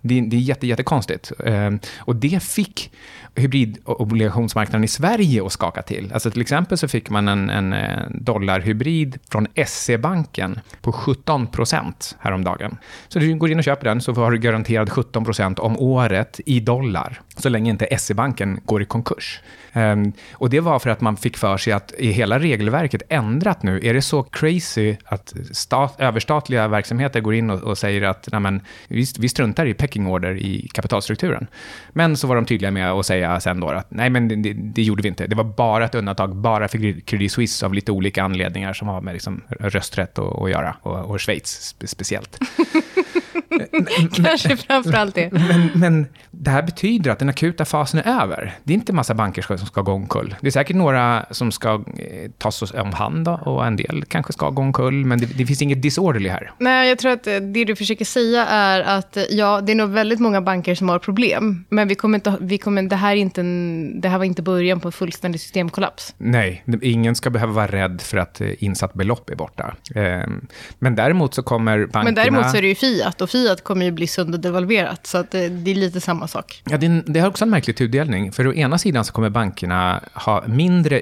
det, 0.01 0.21
det 0.21 0.35
är 0.35 0.39
jätte, 0.39 0.67
jättekonstigt. 0.67 1.31
Um, 1.37 1.79
och 1.97 2.15
det 2.15 2.43
fick 2.43 2.91
hybridobligationsmarknaden 3.35 4.83
i 4.83 4.87
Sverige 4.87 5.45
att 5.45 5.51
skaka 5.51 5.81
till. 5.81 6.11
Alltså 6.13 6.31
till 6.31 6.41
exempel 6.41 6.77
så 6.77 6.87
fick 6.87 7.09
man 7.09 7.27
en, 7.27 7.49
en 7.49 7.75
dollarhybrid 8.09 9.19
från 9.31 9.47
SE-banken 9.65 10.59
på 10.81 10.91
17 10.91 11.47
procent 11.47 12.15
häromdagen. 12.19 12.77
Så 13.07 13.19
du 13.19 13.35
går 13.35 13.51
in 13.51 13.57
och 13.57 13.63
köper 13.63 13.85
den 13.85 14.01
så 14.01 14.13
har 14.13 14.31
du 14.31 14.37
garanterad 14.37 14.89
17 14.89 15.25
procent 15.25 15.59
om 15.59 15.79
året 15.79 16.39
i 16.45 16.59
dollar, 16.59 17.21
så 17.37 17.49
länge 17.49 17.71
inte 17.71 17.97
SE-banken 17.97 18.59
går 18.65 18.81
i 18.81 18.85
konkurs. 18.85 19.41
Um, 19.73 20.13
och 20.33 20.49
det 20.49 20.59
var 20.59 20.79
för 20.79 20.89
att 20.89 21.01
man 21.01 21.17
fick 21.17 21.37
för 21.37 21.57
sig 21.57 21.70
att 21.71 21.93
är 21.97 22.11
hela 22.11 22.39
regelverket 22.39 23.01
ändrat 23.09 23.63
nu? 23.63 23.79
Är 23.83 23.93
det 23.93 24.01
så 24.01 24.23
crazy 24.23 24.95
att 25.05 25.33
stat, 25.51 25.95
överstatliga 25.99 26.67
verksamheter 26.67 27.21
går 27.21 27.33
in 27.33 27.49
och, 27.49 27.59
och 27.63 27.77
säger 27.77 28.01
att 28.01 28.29
nej 28.31 28.59
vi, 28.87 29.05
vi 29.19 29.29
struntar 29.29 29.65
i 29.65 29.73
pecking 29.73 30.07
order 30.07 30.37
i 30.37 30.67
kapitalstrukturen? 30.73 31.47
Men 31.89 32.17
så 32.17 32.27
var 32.27 32.35
de 32.35 32.45
tydliga 32.45 32.71
med 32.71 32.91
att 32.91 33.05
säga 33.05 33.39
sen 33.39 33.59
då 33.59 33.69
att 33.69 33.91
nej, 33.91 34.09
men 34.09 34.43
det, 34.43 34.53
det, 34.53 34.81
gjorde 34.81 35.03
vi 35.03 35.09
inte. 35.09 35.27
Det 35.27 35.35
var 35.35 35.43
bara 35.43 35.85
ett 35.85 35.95
undantag, 35.95 36.35
bara 36.35 36.67
för 36.67 37.01
Credit 37.01 37.31
Suisse 37.31 37.65
av 37.65 37.73
lite 37.73 37.91
olika 37.91 38.23
anledningar 38.23 38.73
som 38.73 38.87
har 38.87 39.01
med 39.01 39.13
liksom 39.13 39.41
rösträtt 39.59 40.19
att 40.19 40.49
göra, 40.49 40.75
och, 40.81 40.99
och 40.99 41.21
Schweiz 41.21 41.75
speciellt. 41.85 42.39
Kanske 44.13 44.57
framförallt 44.57 45.15
det. 45.15 45.31
Men, 45.31 45.69
men 45.75 46.07
det 46.31 46.51
här 46.51 46.63
betyder 46.63 47.11
att 47.11 47.19
den 47.19 47.29
akuta 47.29 47.65
fasen 47.65 47.99
är 47.99 48.21
över. 48.21 48.57
Det 48.63 48.73
är 48.73 48.75
inte 48.75 48.93
massa 48.93 49.13
banker 49.13 49.41
som 49.41 49.67
ska 49.67 49.81
gå 49.81 49.91
omkull. 49.91 50.35
Det 50.41 50.47
är 50.47 50.51
säkert 50.51 50.75
några 50.75 51.25
som 51.31 51.51
ska 51.61 51.83
eh, 51.97 52.31
tas 52.37 52.73
om 52.73 52.93
hand 52.93 53.27
och 53.27 53.65
en 53.65 53.75
del 53.75 54.03
kanske 54.07 54.33
ska 54.33 54.49
gå 54.49 54.61
omkull, 54.61 55.05
men 55.05 55.19
det, 55.19 55.25
det 55.25 55.45
finns 55.45 55.61
inget 55.61 55.81
disorderly 55.81 56.29
här. 56.29 56.51
Nej, 56.57 56.89
jag 56.89 56.97
tror 56.97 57.11
att 57.11 57.23
det 57.23 57.65
du 57.65 57.75
försöker 57.75 58.05
säga 58.05 58.45
är 58.45 58.81
att 58.81 59.17
ja, 59.29 59.61
det 59.61 59.71
är 59.71 59.75
nog 59.75 59.89
väldigt 59.89 60.19
många 60.19 60.41
banker 60.41 60.75
som 60.75 60.89
har 60.89 60.99
problem, 60.99 61.65
men 61.69 61.87
vi 61.87 61.95
kommer 61.95 62.17
inte, 62.17 62.37
vi 62.41 62.57
kommer, 62.57 62.83
det, 62.83 62.95
här 62.95 63.11
är 63.11 63.15
inte 63.15 63.41
en, 63.41 64.01
det 64.01 64.09
här 64.09 64.17
var 64.17 64.25
inte 64.25 64.41
början 64.41 64.79
på 64.79 64.87
en 64.87 64.91
fullständig 64.91 65.41
systemkollaps. 65.41 66.15
Nej, 66.17 66.63
ingen 66.81 67.15
ska 67.15 67.29
behöva 67.29 67.53
vara 67.53 67.67
rädd 67.67 68.01
för 68.01 68.17
att 68.17 68.41
eh, 68.41 68.63
insatt 68.63 68.93
belopp 68.93 69.29
är 69.29 69.35
borta. 69.35 69.75
Ehm, 69.95 70.47
men 70.79 70.95
däremot 70.95 71.33
så 71.33 71.43
kommer 71.43 71.77
bankerna... 71.79 72.03
Men 72.03 72.15
däremot 72.15 72.51
så 72.51 72.57
är 72.57 72.61
det 72.61 72.67
ju 72.67 72.75
Fiat, 72.75 73.21
och 73.21 73.29
Fiat 73.29 73.63
kommer 73.63 73.85
ju 73.85 73.91
bli 73.91 74.07
sönderdevalverat, 74.07 75.07
så 75.07 75.17
att 75.17 75.31
det, 75.31 75.45
eh, 75.45 75.51
det 75.51 75.71
är 75.71 75.75
lite 75.75 76.01
samma 76.01 76.27
sak. 76.27 76.61
Ja, 76.69 76.77
det, 76.77 77.03
det 77.05 77.19
har 77.19 77.27
också 77.27 77.45
en 77.45 77.49
märklig 77.49 77.77
tudelning. 77.77 78.31
För 78.31 78.47
å 78.47 78.53
ena 78.53 78.77
sidan 78.77 79.05
så 79.05 79.13
kommer 79.13 79.29
bankerna 79.29 80.01
ha 80.13 80.43
mindre 80.47 80.99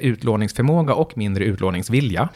utlåningsförmåga 0.50 0.94
och 0.94 1.18
mindre 1.18 1.46
utlåningsvilja. 1.46 2.30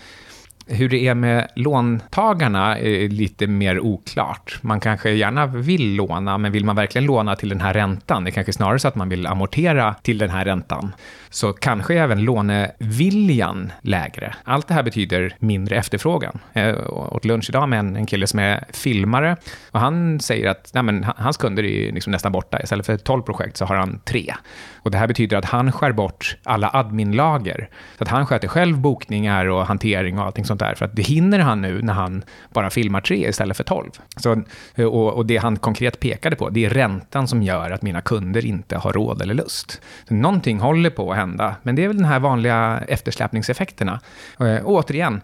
Hur 0.66 0.90
det 0.90 1.08
är 1.08 1.16
med 1.16 1.48
låntagarna 1.56 2.78
är 2.78 3.10
lite 3.10 3.48
mer 3.48 3.80
oklart. 3.80 4.60
Man 4.62 4.80
kanske 4.80 5.12
gärna 5.12 5.46
vill 5.46 5.96
låna, 5.96 6.38
men 6.38 6.52
vill 6.52 6.66
man 6.66 6.76
verkligen 6.76 7.06
låna 7.06 7.36
till 7.36 7.50
den 7.50 7.62
här 7.62 7.74
räntan? 7.74 8.24
Det 8.24 8.30
är 8.30 8.32
kanske 8.32 8.54
snarare 8.54 8.80
så 8.80 8.88
att 8.88 8.96
man 8.96 9.10
vill 9.10 9.28
amortera 9.28 9.94
till 9.94 10.18
den 10.18 10.30
här 10.30 10.46
räntan. 10.46 10.94
Så 11.30 11.54
kanske 11.54 12.00
även 12.00 12.24
låneviljan 12.24 13.72
lägre. 13.82 14.36
Allt 14.44 14.68
det 14.68 14.74
här 14.74 14.84
betyder 14.84 15.36
mindre 15.40 15.76
efterfrågan. 15.76 16.40
Jag 16.54 16.94
åt 17.14 17.26
lunch 17.26 17.50
idag 17.50 17.70
med 17.70 17.80
en, 17.80 18.06
kille 18.06 18.28
som 18.28 18.40
är 18.40 18.64
filmare 18.74 19.38
och 19.72 19.80
han 19.80 20.20
säger 20.20 20.50
att 20.50 20.72
nej 20.74 20.84
men, 20.84 21.06
hans 21.18 21.38
kunder 21.38 21.64
är 21.64 21.92
liksom 21.92 22.12
nästan 22.12 22.32
borta. 22.32 22.60
Istället 22.64 22.86
för 22.86 22.98
12 22.98 23.22
projekt 23.22 23.58
så 23.58 23.66
har 23.66 23.76
han 23.76 24.00
tre. 24.06 24.34
Och 24.76 24.92
det 24.92 24.98
här 24.98 25.08
betyder 25.08 25.38
att 25.38 25.46
han 25.46 25.72
skär 25.72 25.92
bort 25.92 26.38
alla 26.44 26.70
adminlager. 26.74 27.70
Så 27.98 28.04
att 28.04 28.10
han 28.10 28.26
sköter 28.26 28.48
själv 28.48 28.78
bokningar 28.78 29.46
och 29.46 29.66
hantering 29.66 30.20
och 30.20 30.26
allting 30.26 30.46
sånt 30.46 30.53
där. 30.60 30.76
För 30.76 30.86
att 30.86 30.96
det 30.96 31.02
hinner 31.02 31.40
han 31.40 31.62
nu 31.62 31.82
när 31.82 31.94
han 31.94 32.24
bara 32.54 32.70
filmar 32.70 33.02
tre 33.02 33.30
istället 33.30 33.58
för 33.58 33.64
tolv. 33.64 33.92
Så, 34.16 34.44
och, 34.78 35.14
och, 35.14 35.26
det 35.26 35.38
han 35.38 35.58
konkret 35.58 36.00
pekade 36.00 36.36
på, 36.36 36.50
det 36.50 36.66
är 36.66 36.70
räntan 36.70 37.28
som 37.28 37.44
gör 37.44 37.72
att 37.72 37.82
mina 37.82 38.02
kunder 38.02 38.46
inte 38.46 38.78
har 38.78 38.94
råd 38.94 39.22
eller 39.22 39.34
lust. 39.34 39.82
Så 40.08 40.14
någonting 40.14 40.60
håller 40.60 40.90
på 40.90 41.12
att 41.12 41.18
hända, 41.18 41.56
men 41.64 41.76
det 41.76 41.84
är 41.84 41.88
väl 41.88 41.98
de 41.98 42.04
här 42.04 42.20
vanliga 42.20 42.84
eftersläpningseffekterna. 42.88 44.00
Och, 44.38 44.48
och 44.48 44.74
återigen, 44.74 45.22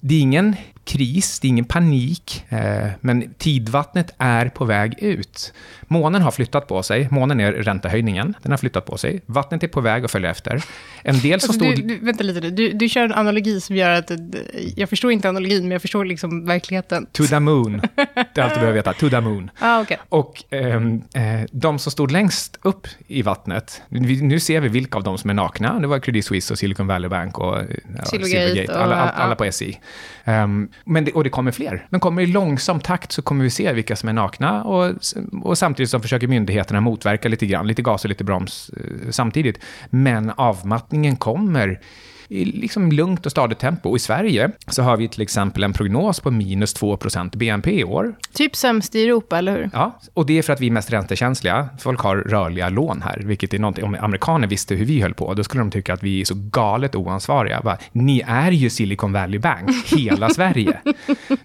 det 0.00 0.14
är 0.14 0.20
ingen 0.20 0.56
kris, 0.84 1.40
det 1.40 1.46
är 1.46 1.48
ingen 1.48 1.64
panik, 1.64 2.44
eh, 2.48 2.86
men 3.00 3.34
tidvattnet 3.34 4.14
är 4.18 4.48
på 4.48 4.64
väg 4.64 4.94
ut. 4.98 5.52
Månen 5.82 6.22
har 6.22 6.30
flyttat 6.30 6.68
på 6.68 6.82
sig, 6.82 7.08
månen 7.10 7.40
är 7.40 7.52
räntehöjningen, 7.52 8.34
den 8.42 8.52
har 8.52 8.58
flyttat 8.58 8.86
på 8.86 8.98
sig, 8.98 9.22
vattnet 9.26 9.62
är 9.62 9.68
på 9.68 9.80
väg 9.80 10.04
att 10.04 10.10
följa 10.10 10.30
efter. 10.30 10.64
En 11.02 11.20
del 11.20 11.40
som 11.40 11.50
alltså, 11.50 11.52
stod... 11.52 11.76
Du, 11.76 11.82
du, 11.82 12.04
vänta 12.04 12.24
lite 12.24 12.40
nu, 12.40 12.50
du, 12.50 12.72
du 12.72 12.88
kör 12.88 13.04
en 13.04 13.12
analogi 13.12 13.60
som 13.60 13.76
gör 13.76 13.90
att, 13.90 14.10
jag 14.76 14.88
förstår 14.88 15.12
inte 15.12 15.28
analogin, 15.28 15.62
men 15.62 15.70
jag 15.70 15.82
förstår 15.82 16.04
liksom 16.04 16.46
verkligheten. 16.46 17.06
To 17.12 17.24
the 17.24 17.40
moon, 17.40 17.80
det 18.34 18.40
är 18.40 18.44
allt 18.44 18.54
du 18.54 18.60
behöver 18.60 18.72
veta, 18.72 18.92
to 18.92 19.10
the 19.10 19.20
moon. 19.20 19.50
Ah, 19.62 19.82
okay. 19.82 19.96
Och 20.08 20.44
ehm, 20.50 21.02
eh, 21.14 21.46
de 21.52 21.78
som 21.78 21.92
stod 21.92 22.10
längst 22.10 22.58
upp 22.62 22.86
i 23.06 23.22
vattnet, 23.22 23.82
nu 23.88 24.40
ser 24.40 24.60
vi 24.60 24.68
vilka 24.68 24.98
av 24.98 25.04
dem 25.04 25.18
som 25.18 25.30
är 25.30 25.34
nakna, 25.34 25.80
det 25.80 25.86
var 25.86 25.98
Credit 25.98 26.24
Suisse 26.24 26.52
och 26.54 26.58
Silicon 26.58 26.86
Valley 26.86 27.08
Bank 27.08 27.38
och 27.38 27.58
ja, 27.98 28.04
Silvergate, 28.04 28.78
alla, 28.78 28.96
alla, 28.96 29.10
alla 29.10 29.34
på 29.34 29.52
SI. 29.52 29.78
Um, 30.24 30.68
men 30.84 31.04
det, 31.04 31.12
och 31.12 31.24
det 31.24 31.30
kommer 31.30 31.52
fler. 31.52 31.86
Men 31.90 32.00
kommer 32.00 32.22
i 32.22 32.26
långsam 32.26 32.80
takt 32.80 33.12
så 33.12 33.22
kommer 33.22 33.44
vi 33.44 33.50
se 33.50 33.72
vilka 33.72 33.96
som 33.96 34.08
är 34.08 34.12
nakna 34.12 34.64
och, 34.64 34.94
och 35.42 35.58
samtidigt 35.58 35.90
så 35.90 36.00
försöker 36.00 36.28
myndigheterna 36.28 36.80
motverka 36.80 37.28
lite 37.28 37.46
grann, 37.46 37.66
lite 37.66 37.82
gas 37.82 38.04
och 38.04 38.08
lite 38.08 38.24
broms 38.24 38.70
eh, 38.76 39.10
samtidigt. 39.10 39.60
Men 39.90 40.30
avmattningen 40.30 41.16
kommer 41.16 41.80
i 42.30 42.44
liksom 42.44 42.92
lugnt 42.92 43.26
och 43.26 43.32
stadigt 43.32 43.58
tempo. 43.58 43.90
Och 43.90 43.96
I 43.96 43.98
Sverige 43.98 44.50
så 44.68 44.82
har 44.82 44.96
vi 44.96 45.08
till 45.08 45.22
exempel 45.22 45.62
en 45.62 45.72
prognos 45.72 46.20
på 46.20 46.30
minus 46.30 46.76
2% 46.76 47.36
BNP 47.36 47.80
i 47.80 47.84
år. 47.84 48.14
Typ 48.32 48.56
sämst 48.56 48.94
i 48.94 49.04
Europa, 49.04 49.38
eller 49.38 49.52
hur? 49.56 49.70
Ja, 49.72 50.00
och 50.14 50.26
det 50.26 50.38
är 50.38 50.42
för 50.42 50.52
att 50.52 50.60
vi 50.60 50.66
är 50.66 50.70
mest 50.70 50.92
räntekänsliga. 50.92 51.68
Folk 51.78 52.00
har 52.00 52.16
rörliga 52.16 52.68
lån 52.68 53.02
här, 53.02 53.22
vilket 53.24 53.54
är 53.54 53.58
någonting, 53.58 53.84
om 53.84 53.96
amerikaner 54.00 54.48
visste 54.48 54.74
hur 54.74 54.84
vi 54.84 55.00
höll 55.00 55.14
på, 55.14 55.34
då 55.34 55.44
skulle 55.44 55.60
de 55.60 55.70
tycka 55.70 55.94
att 55.94 56.02
vi 56.02 56.20
är 56.20 56.24
så 56.24 56.34
galet 56.36 56.94
oansvariga. 56.94 57.60
Bara, 57.64 57.78
Ni 57.92 58.22
är 58.26 58.50
ju 58.50 58.70
Silicon 58.70 59.12
Valley 59.12 59.38
Bank, 59.38 59.70
hela 59.96 60.30
Sverige. 60.30 60.80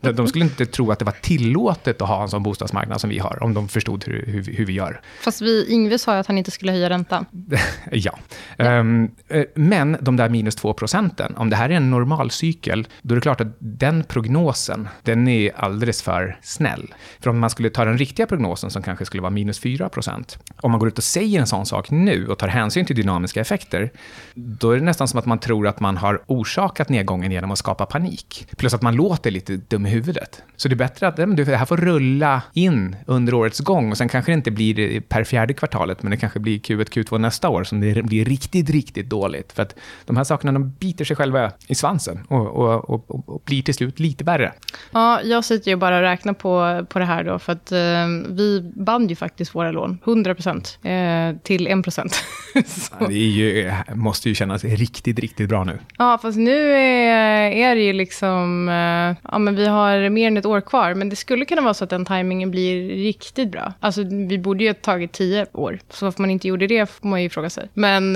De 0.01 0.27
skulle 0.27 0.46
inte 0.46 0.65
tro 0.65 0.92
att 0.92 1.00
det 1.00 1.06
var 1.06 1.15
tillåtet 1.22 2.01
att 2.01 2.08
ha 2.08 2.22
en 2.22 2.30
sån 2.30 2.44
bostadsmarknad 2.44 3.01
som 3.01 3.10
vi 3.10 3.20
har, 3.20 3.44
om 3.44 3.54
de 3.54 3.68
förstod 3.68 4.04
hur, 4.08 4.25
hur, 4.27 4.44
hur 4.44 4.65
vi 4.65 4.74
gör. 4.74 5.01
Fast 5.22 5.42
vi, 5.42 5.65
Ingve 5.70 6.00
sa 6.00 6.13
ju 6.13 6.20
att 6.20 6.27
han 6.27 6.38
inte 6.38 6.51
skulle 6.51 6.72
höja 6.72 6.89
räntan. 6.89 7.25
ja. 7.92 8.20
ja. 8.58 8.80
Um, 8.80 9.12
men 9.56 9.98
de 10.01 10.18
där 10.18 10.30
minus 10.30 10.56
2 10.56 10.75
procenten. 10.77 11.36
Om 11.38 11.50
det 11.50 11.55
här 11.55 11.70
är 11.70 11.74
en 11.74 11.91
normal 11.91 12.32
cykel, 12.32 12.88
då 13.01 13.13
är 13.13 13.15
det 13.15 13.22
klart 13.22 13.41
att 13.41 13.58
den 13.60 14.03
prognosen, 14.03 14.88
den 15.03 15.27
är 15.27 15.51
alldeles 15.55 16.01
för 16.01 16.39
snäll. 16.41 16.94
För 17.20 17.29
om 17.29 17.39
man 17.39 17.50
skulle 17.50 17.70
ta 17.70 17.86
den 17.86 17.98
riktiga 17.98 18.27
prognosen 18.27 18.72
som 18.72 18.84
kanske 18.84 19.05
skulle 19.05 19.22
vara 19.22 19.32
minus 19.32 19.60
4 19.60 19.89
procent, 19.89 20.39
om 20.62 20.72
man 20.72 20.79
går 20.79 20.88
ut 20.88 20.98
och 20.98 21.03
säger 21.03 21.39
en 21.39 21.48
sån 21.48 21.65
sak 21.65 21.91
nu 21.91 22.27
och 22.27 22.38
tar 22.38 22.48
hänsyn 22.48 22.86
till 22.86 22.96
dynamiska 22.96 23.41
effekter, 23.41 23.91
då 24.34 24.72
är 24.72 24.77
det 24.77 24.84
nästan 24.84 25.08
som 25.08 25.20
att 25.20 25.25
man 25.25 25.39
tror 25.39 25.67
att 25.67 25.79
man 25.79 25.98
har 25.98 26.22
orsakat 26.27 26.89
nedgången 26.89 27.32
genom 27.32 27.51
att 27.51 27.58
skapa 27.58 27.86
panik. 27.86 28.48
Plus 28.58 28.74
att 28.74 28.82
man 28.82 28.96
låter 28.96 29.32
lite 29.32 29.58
dum 29.58 29.86
i 29.86 29.89
huvudet. 29.89 30.41
Så 30.55 30.67
det 30.67 30.74
är 30.74 30.77
bättre 30.77 31.08
att 31.08 31.15
det 31.15 31.55
här 31.55 31.65
får 31.65 31.77
rulla 31.77 32.41
in 32.53 32.96
under 33.05 33.34
årets 33.34 33.60
gång 33.60 33.91
och 33.91 33.98
sen 33.98 34.10
kanske 34.10 34.32
det 34.32 34.36
inte 34.36 34.51
blir 34.51 35.01
per 35.01 35.24
fjärde 35.24 35.53
kvartalet, 35.53 36.03
men 36.03 36.12
det 36.12 36.17
kanske 36.17 36.39
blir 36.39 36.60
Q1, 36.60 36.89
Q2 36.89 37.17
nästa 37.17 37.50
år 37.50 37.63
som 37.63 37.82
det 37.82 38.03
blir 38.03 38.25
riktigt, 38.25 38.70
riktigt 38.70 39.10
dåligt. 39.10 39.51
För 39.51 39.63
att 39.63 39.75
de 40.05 40.17
här 40.17 40.24
sakerna 40.24 40.51
de 40.51 40.64
man 40.65 40.75
biter 40.79 41.05
sig 41.05 41.15
själva 41.15 41.51
i 41.67 41.75
svansen 41.75 42.19
och, 42.27 42.48
och, 42.48 42.89
och, 42.89 43.29
och 43.29 43.41
blir 43.45 43.62
till 43.62 43.74
slut 43.74 44.00
lite 44.00 44.24
värre. 44.24 44.53
Ja, 44.91 45.22
jag 45.22 45.45
sitter 45.45 45.72
ju 45.72 45.77
bara 45.77 45.95
och 45.95 46.01
räknar 46.01 46.34
på, 46.34 46.86
på 46.89 47.00
det 47.00 47.05
här 47.05 47.24
då, 47.24 47.39
för 47.39 47.53
att 47.53 47.72
eh, 47.72 48.07
vi 48.29 48.72
band 48.75 49.10
ju 49.10 49.15
faktiskt 49.15 49.55
våra 49.55 49.72
lån, 49.72 50.00
100 50.05 50.36
procent, 50.36 50.79
eh, 50.84 51.38
till 51.43 51.67
1 51.67 51.84
procent. 51.84 52.24
det 53.00 53.13
är 53.13 53.29
ju, 53.29 53.74
måste 53.93 54.29
ju 54.29 54.36
kännas 54.36 54.63
riktigt, 54.63 55.19
riktigt 55.19 55.50
bra 55.50 55.63
nu. 55.63 55.79
Ja, 55.98 56.19
fast 56.22 56.38
nu 56.38 56.72
är, 56.72 57.51
är 57.51 57.75
det 57.75 57.81
ju 57.81 57.93
liksom, 57.93 58.69
eh, 58.69 59.29
ja 59.31 59.39
men 59.39 59.55
vi 59.55 59.65
har 59.67 60.10
mer 60.10 60.27
än 60.27 60.38
ett 60.38 60.45
år 60.45 60.62
kvar, 60.62 60.93
men 60.93 61.10
det 61.10 61.15
skulle 61.15 61.45
kunna 61.45 61.62
vara 61.62 61.74
så 61.74 61.84
att 61.84 61.89
den 61.89 62.05
tajmingen 62.05 62.51
blir 62.51 62.89
riktigt 62.89 63.51
bra. 63.51 63.74
Alltså 63.79 64.03
vi 64.03 64.39
borde 64.39 64.63
ju 64.63 64.69
ha 64.69 64.74
tagit 64.74 65.12
tio 65.12 65.45
år, 65.53 65.79
så 65.89 66.05
varför 66.05 66.22
man 66.22 66.29
inte 66.29 66.48
gjorde 66.48 66.67
det 66.67 66.89
får 66.89 67.07
man 67.07 67.24
ju 67.24 67.29
fråga 67.29 67.50
sig. 67.50 67.69
Men 67.74 68.15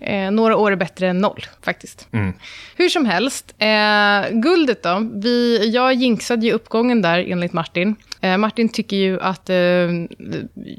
eh, 0.00 0.30
några 0.30 0.56
år 0.56 0.72
är 0.72 0.76
bättre 0.76 1.08
än 1.08 1.18
noll, 1.18 1.46
faktiskt. 1.62 2.08
Mm. 2.12 2.32
Hur 2.76 2.88
som 2.88 3.06
helst, 3.06 3.54
eh, 3.58 4.38
guldet 4.40 4.82
då. 4.82 5.08
Vi, 5.12 5.68
jag 5.74 5.94
jinxade 5.94 6.46
ju 6.46 6.52
uppgången 6.52 7.02
där, 7.02 7.18
enligt 7.28 7.52
Martin. 7.52 7.96
Eh, 8.20 8.36
Martin 8.36 8.68
tycker 8.68 8.96
ju 8.96 9.20
att 9.20 9.50
eh, 9.50 9.56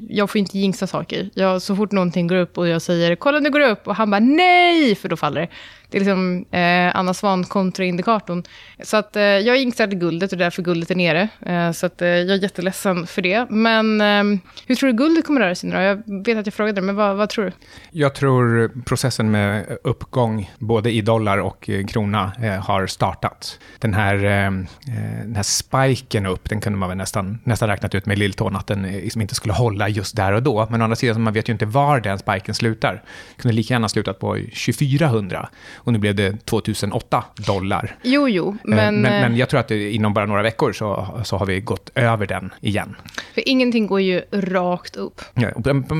jag 0.08 0.30
får 0.30 0.38
inte 0.38 0.58
jinxa 0.58 0.86
saker. 0.86 1.30
Jag, 1.34 1.62
så 1.62 1.76
fort 1.76 1.92
någonting 1.92 2.26
går 2.26 2.36
upp 2.36 2.58
och 2.58 2.68
jag 2.68 2.82
säger 2.82 3.16
“kolla 3.16 3.40
nu 3.40 3.50
går 3.50 3.60
det 3.60 3.70
upp” 3.70 3.88
och 3.88 3.96
han 3.96 4.10
bara 4.10 4.20
“nej”, 4.20 4.94
för 4.94 5.08
då 5.08 5.16
faller 5.16 5.40
det. 5.40 5.48
Det 5.90 5.98
är 5.98 6.00
liksom 6.00 6.44
eh, 6.50 6.96
Anna 6.96 7.14
Svan 7.14 7.44
kontraindikatorn. 7.44 8.42
Så 8.82 8.96
att, 8.96 9.16
eh, 9.16 9.22
jag 9.22 9.58
jinxade 9.58 9.96
guldet 9.96 10.32
och 10.32 10.38
därför 10.38 10.62
guldet 10.62 10.90
är 10.90 10.94
nere. 10.94 11.28
Eh, 11.46 11.72
så 11.72 11.86
att, 11.86 12.02
eh, 12.02 12.08
jag 12.08 12.30
är 12.30 12.42
jätteledsen 12.42 13.06
för 13.06 13.22
det. 13.22 13.46
Men 13.50 14.00
eh, 14.00 14.40
hur 14.66 14.74
tror 14.74 14.86
du 14.86 14.96
guldet 14.96 15.24
kommer 15.24 15.40
röra 15.40 15.54
sig 15.54 15.70
nu 15.70 15.76
då? 15.76 15.82
Jag 15.82 16.24
vet 16.24 16.38
att 16.38 16.46
jag 16.46 16.54
frågade, 16.54 16.80
men 16.80 16.96
vad, 16.96 17.16
vad, 17.16 17.28
tror 17.28 17.44
du? 17.44 17.52
Jag 17.90 18.14
tror 18.14 18.70
processen 18.84 19.30
med 19.30 19.78
uppgång, 19.84 20.50
både 20.58 20.90
i 20.90 21.00
dollar 21.00 21.38
och 21.38 21.70
eh, 21.70 21.86
krona, 21.86 22.32
eh, 22.42 22.50
har 22.50 22.86
startat. 22.86 23.58
Den 23.78 23.94
här, 23.94 24.24
ehm, 24.24 24.66
eh, 24.88 25.24
den 25.24 25.36
här 25.36 25.42
spiken 25.42 26.26
upp, 26.26 26.48
den 26.48 26.60
kunde 26.60 26.78
man 26.78 26.88
väl 26.88 26.98
nästan, 26.98 27.38
nästan 27.44 27.68
räknat 27.68 27.94
ut 27.94 28.06
med 28.06 28.18
lilltån, 28.18 28.56
att 28.56 28.66
den 28.66 28.82
liksom 28.82 29.20
eh, 29.20 29.24
inte 29.24 29.34
skulle 29.34 29.54
hålla 29.54 29.88
just 29.88 30.16
där 30.16 30.32
och 30.32 30.42
då. 30.42 30.66
Men 30.70 30.80
å 30.80 30.84
andra 30.84 30.96
sidan, 30.96 31.22
man 31.22 31.32
vet 31.32 31.48
ju 31.48 31.52
inte 31.52 31.66
var 31.66 32.00
den 32.00 32.18
spiken 32.18 32.54
slutar. 32.54 32.92
Den 32.92 33.02
kunde 33.36 33.54
lika 33.54 33.74
gärna 33.74 33.88
slutat 33.88 34.18
på 34.18 34.34
2400 34.34 35.48
och 35.84 35.92
nu 35.92 35.98
blev 35.98 36.14
det 36.14 36.46
2008 36.46 37.24
dollar. 37.46 37.96
Jo, 38.02 38.28
jo, 38.28 38.56
men... 38.64 39.00
Men, 39.00 39.02
men 39.02 39.36
jag 39.36 39.48
tror 39.48 39.60
att 39.60 39.70
inom 39.70 40.14
bara 40.14 40.26
några 40.26 40.42
veckor 40.42 40.72
så, 40.72 41.20
så 41.24 41.36
har 41.36 41.46
vi 41.46 41.60
gått 41.60 41.90
över 41.94 42.26
den 42.26 42.50
igen. 42.60 42.96
För 43.34 43.48
ingenting 43.48 43.86
går 43.86 44.00
ju 44.00 44.22
rakt 44.32 44.96
upp. 44.96 45.20
Ja, 45.34 45.48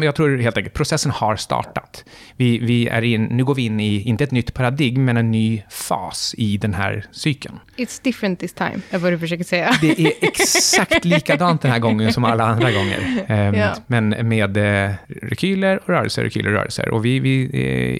jag 0.02 0.14
tror 0.14 0.38
helt 0.38 0.56
enkelt 0.56 0.74
processen 0.74 1.12
har 1.12 1.36
startat. 1.36 2.04
Vi, 2.36 2.58
vi 2.58 2.88
är 2.88 3.02
in, 3.02 3.24
nu 3.24 3.44
går 3.44 3.54
vi 3.54 3.64
in 3.64 3.80
i, 3.80 4.02
inte 4.02 4.24
ett 4.24 4.30
nytt 4.30 4.54
paradigm, 4.54 5.04
men 5.04 5.16
en 5.16 5.30
ny 5.30 5.62
fas 5.70 6.34
i 6.38 6.56
den 6.56 6.74
här 6.74 7.04
cykeln. 7.10 7.58
It's 7.76 8.00
different 8.04 8.40
this 8.40 8.52
time, 8.52 8.80
är 8.90 8.98
vad 8.98 9.12
du 9.12 9.18
försöker 9.18 9.44
säga. 9.44 9.74
Det 9.80 10.00
är 10.00 10.12
exakt 10.20 11.04
likadant 11.04 11.62
den 11.62 11.70
här 11.70 11.78
gången 11.78 12.12
som 12.12 12.24
alla 12.24 12.44
andra 12.44 12.72
gånger. 12.72 13.24
Um, 13.28 13.54
ja. 13.54 13.74
Men 13.86 14.28
med 14.28 14.56
uh, 14.56 14.94
rekyler 15.22 15.80
och 15.82 15.88
rörelser, 15.88 16.22
rekyler 16.22 16.50
och 16.50 16.56
rörelser. 16.56 16.88
Och 16.88 17.04
vi, 17.04 17.20
vi, 17.20 17.50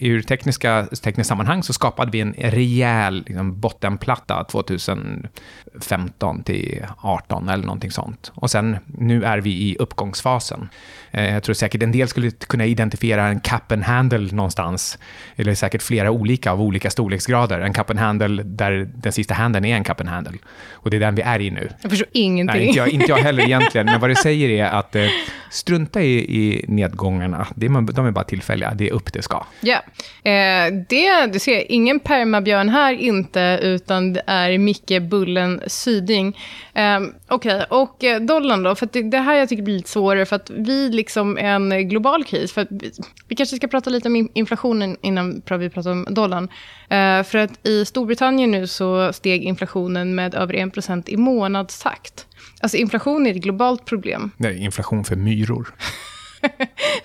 ur 0.00 0.22
tekniska, 0.22 0.86
tekniska 1.02 1.24
sammanhang 1.24 1.62
så 1.70 1.74
skapade 1.74 2.10
vi 2.10 2.20
en 2.20 2.34
rejäl 2.38 3.24
liksom, 3.26 3.60
bottenplatta 3.60 4.44
2015 4.44 6.42
till 6.44 6.86
18 7.00 7.48
eller 7.48 7.64
någonting 7.64 7.90
sånt. 7.90 8.32
Och 8.34 8.50
sen, 8.50 8.76
nu 8.86 9.24
är 9.24 9.38
vi 9.38 9.50
i 9.50 9.76
uppgångsfasen. 9.78 10.68
Eh, 11.10 11.32
jag 11.32 11.42
tror 11.42 11.54
säkert 11.54 11.82
en 11.82 11.92
del 11.92 12.08
skulle 12.08 12.30
kunna 12.30 12.66
identifiera 12.66 13.26
en 13.26 13.40
cap 13.40 13.72
and 13.72 13.82
handle 13.82 14.34
någonstans, 14.36 14.98
eller 15.36 15.54
säkert 15.54 15.82
flera 15.82 16.10
olika 16.10 16.52
av 16.52 16.62
olika 16.62 16.90
storleksgrader. 16.90 17.60
En 17.60 17.72
cap 17.72 17.90
and 17.90 17.98
handle 17.98 18.42
där 18.42 18.88
den 18.94 19.12
sista 19.12 19.34
handen 19.34 19.64
är 19.64 19.76
en 19.76 19.84
cap 19.84 20.00
and 20.00 20.08
handle. 20.08 20.38
Och 20.72 20.90
det 20.90 20.96
är 20.96 21.00
den 21.00 21.14
vi 21.14 21.22
är 21.22 21.40
i 21.40 21.50
nu. 21.50 21.70
Jag 21.82 21.90
förstår 21.90 22.08
ingenting. 22.12 22.56
Nej, 22.56 22.66
inte 22.66 22.78
jag, 22.78 22.88
inte 22.88 23.06
jag 23.08 23.18
heller 23.18 23.42
egentligen, 23.42 23.86
men 23.86 24.00
vad 24.00 24.10
det 24.10 24.16
säger 24.16 24.50
är 24.50 24.64
att 24.64 24.96
eh, 24.96 25.06
strunta 25.50 26.02
i, 26.02 26.18
i 26.18 26.64
nedgångarna. 26.68 27.46
Det 27.54 27.66
är, 27.66 27.92
de 27.92 28.06
är 28.06 28.10
bara 28.10 28.24
tillfälliga, 28.24 28.74
det 28.74 28.88
är 28.88 28.92
upp 28.92 29.12
det 29.12 29.22
ska. 29.22 29.46
Ja, 29.60 29.82
eh, 30.22 30.72
det, 30.88 31.26
du 31.32 31.38
ser, 31.38 31.59
ingen 31.68 32.00
permabjörn 32.00 32.68
här 32.68 32.92
inte, 32.92 33.58
utan 33.62 34.12
det 34.12 34.22
är 34.26 34.58
Micke 34.58 35.02
Bullen 35.02 35.60
Syding. 35.66 36.38
Eh, 36.74 37.00
Okej, 37.28 37.56
okay. 37.56 37.64
och 37.68 38.26
dollarn 38.26 38.62
då? 38.62 38.74
För 38.74 38.88
det, 38.92 39.02
det, 39.02 39.18
här 39.18 39.34
jag 39.34 39.48
tycker 39.48 39.62
blir 39.62 39.76
lite 39.76 39.90
svårare, 39.90 40.26
för 40.26 40.36
att 40.36 40.50
vi 40.50 40.88
liksom 40.88 41.38
en 41.38 41.88
global 41.88 42.24
kris. 42.24 42.52
För 42.52 42.66
vi, 42.70 42.90
vi, 43.28 43.36
kanske 43.36 43.56
ska 43.56 43.68
prata 43.68 43.90
lite 43.90 44.08
om 44.08 44.28
inflationen 44.34 44.96
innan 45.00 45.42
vi 45.50 45.70
pratar 45.70 45.90
om 45.90 46.06
dollarn. 46.10 46.48
Eh, 46.88 47.22
för 47.22 47.38
att 47.38 47.66
i 47.66 47.84
Storbritannien 47.84 48.50
nu 48.50 48.66
så 48.66 49.12
steg 49.12 49.42
inflationen 49.42 50.14
med 50.14 50.34
över 50.34 50.54
1% 50.54 51.02
i 51.06 51.16
månadstakt. 51.16 52.26
Alltså 52.60 52.76
inflation 52.76 53.26
är 53.26 53.30
ett 53.30 53.36
globalt 53.36 53.84
problem. 53.84 54.30
Nej, 54.36 54.58
inflation 54.58 55.04
för 55.04 55.16
myror. 55.16 55.74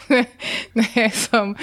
Nej, 0.74 1.12
som, 1.12 1.56